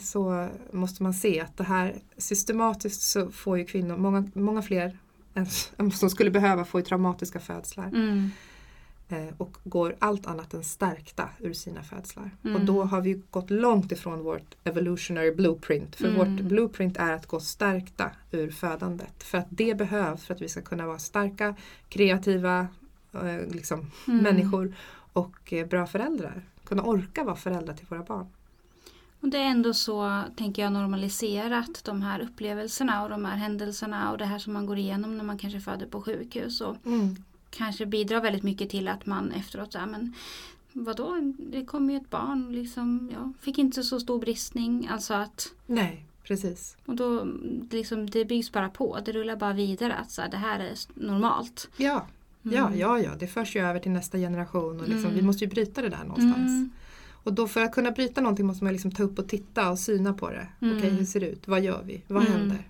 [0.00, 4.98] så måste man se att det här systematiskt så får ju kvinnor, många, många fler
[5.34, 7.86] än som skulle behöva ju traumatiska födslar.
[7.86, 8.30] Mm.
[9.08, 12.30] eh, och går allt annat än stärkta ur sina födslar.
[12.44, 12.56] Mm.
[12.56, 15.96] Och då har vi gått långt ifrån vårt evolutionary blueprint.
[15.96, 16.18] För Mm.
[16.18, 19.22] vårt blueprint är att gå stärkta ur födandet.
[19.22, 21.54] För att det behövs för att vi ska kunna vara starka,
[21.88, 22.68] kreativa
[23.12, 24.22] eh, liksom, Mm.
[24.22, 24.74] människor
[25.12, 26.42] och eh, bra föräldrar.
[26.64, 28.26] Kunna orka vara föräldrar till våra barn.
[29.26, 34.12] Och det är ändå så, tänker jag, normaliserat de här upplevelserna och de här händelserna
[34.12, 36.60] och det här som man går igenom när man kanske föder på sjukhus.
[36.60, 36.76] Och
[37.50, 40.14] kanske bidrar väldigt mycket till att man efteråt säger men
[40.72, 44.88] vadå, det kom ju ett barn, liksom, ja, fick inte så stor bristning.
[44.92, 46.76] Alltså att, Nej, precis.
[46.84, 47.26] och då,
[47.70, 50.74] liksom, det byggs bara på, det rullar bara vidare att så här, det här är
[50.94, 51.68] normalt.
[51.76, 52.06] Ja.
[52.42, 52.78] Ja, Mm.
[52.78, 55.14] ja, ja, det förs ju över till nästa generation och liksom, Mm.
[55.14, 56.70] vi måste ju bryta det där någonstans.
[57.26, 59.78] Och då för att kunna bryta någonting måste man liksom ta upp och titta och
[59.78, 60.48] syna på det.
[60.60, 60.78] Mm.
[60.78, 61.48] Okej, hur ser det ut?
[61.48, 62.02] Vad gör vi?
[62.08, 62.32] Vad Mm.
[62.38, 62.68] händer?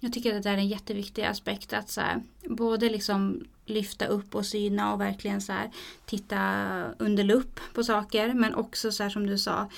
[0.00, 4.34] Jag tycker att det är en jätteviktig aspekt att så här, både liksom lyfta upp
[4.34, 5.70] och syna och verkligen så här,
[6.06, 6.62] titta
[6.98, 9.68] under lupp på saker men också så här, som du sa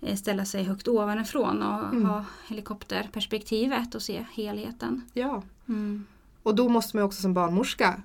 [0.00, 2.04] eh, ställa sig högt ovanifrån och Mm.
[2.04, 5.02] ha helikopterperspektivet och se helheten.
[5.12, 5.42] Ja.
[5.68, 6.04] Mm.
[6.42, 8.02] Och då måste man också som barnmorska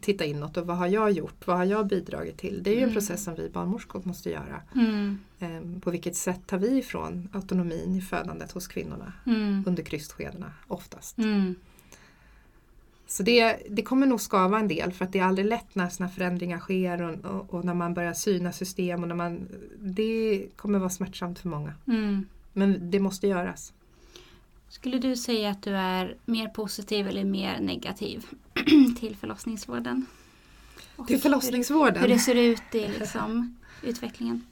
[0.00, 1.46] titta inåt och vad har jag gjort?
[1.46, 2.62] Vad har jag bidragit till?
[2.62, 2.94] Det är ju en Mm.
[2.94, 4.62] process som vi barnmorskor måste göra.
[4.74, 5.18] Mm.
[5.38, 9.64] Ehm, På vilket sätt tar vi ifrån autonomin i födandet hos kvinnorna Mm.
[9.66, 11.18] under krystskedena oftast?
[11.18, 11.54] Mm.
[13.06, 15.88] Så det, det kommer nog skava en del för att det är aldrig lätt när
[15.88, 19.48] sådana förändringar sker och, och, och när man börjar syna system och när man,
[19.80, 21.72] det kommer vara smärtsamt för många.
[21.86, 22.26] Mm.
[22.52, 23.72] Men det måste göras.
[24.68, 28.26] Skulle du säga att du är mer positiv eller mer negativ
[28.98, 30.06] till förlossningsvården?
[30.96, 31.94] Och Till förlossningsvården?
[32.02, 34.46] Hur, hur det ser ut i liksom, utvecklingen?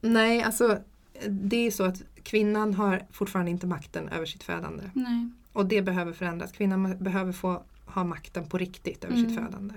[0.00, 0.78] Nej, alltså
[1.28, 4.90] det är så att kvinnan har fortfarande inte makten över sitt födande.
[4.94, 5.28] Nej.
[5.52, 6.52] Och det behöver förändras.
[6.52, 9.44] Kvinnan behöver få ha makten på riktigt över sitt Mm.
[9.44, 9.74] födande.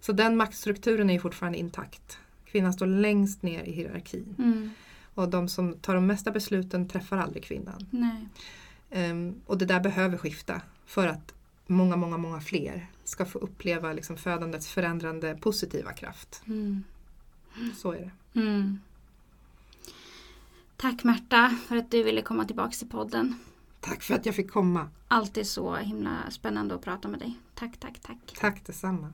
[0.00, 2.18] Så den maktstrukturen är fortfarande intakt.
[2.44, 4.34] Kvinnan står längst ner i hierarkin.
[4.38, 4.70] Mm.
[5.14, 7.86] Och de som tar de mesta besluten träffar aldrig kvinnan.
[7.90, 8.28] Nej.
[8.92, 11.34] Ehm, och det där behöver skifta för att
[11.66, 16.42] många, många, många fler ska få uppleva liksom födandets förändrande positiva kraft.
[16.46, 16.84] Mm.
[17.76, 18.40] Så är det.
[18.40, 18.80] Mm.
[20.76, 23.34] Tack Märta för att du ville komma tillbaka till podden.
[23.80, 24.88] Tack för att jag fick komma.
[25.08, 27.38] Alltid så himla spännande att prata med dig.
[27.54, 28.34] Tack, tack, tack.
[28.40, 29.12] Tack detsamma.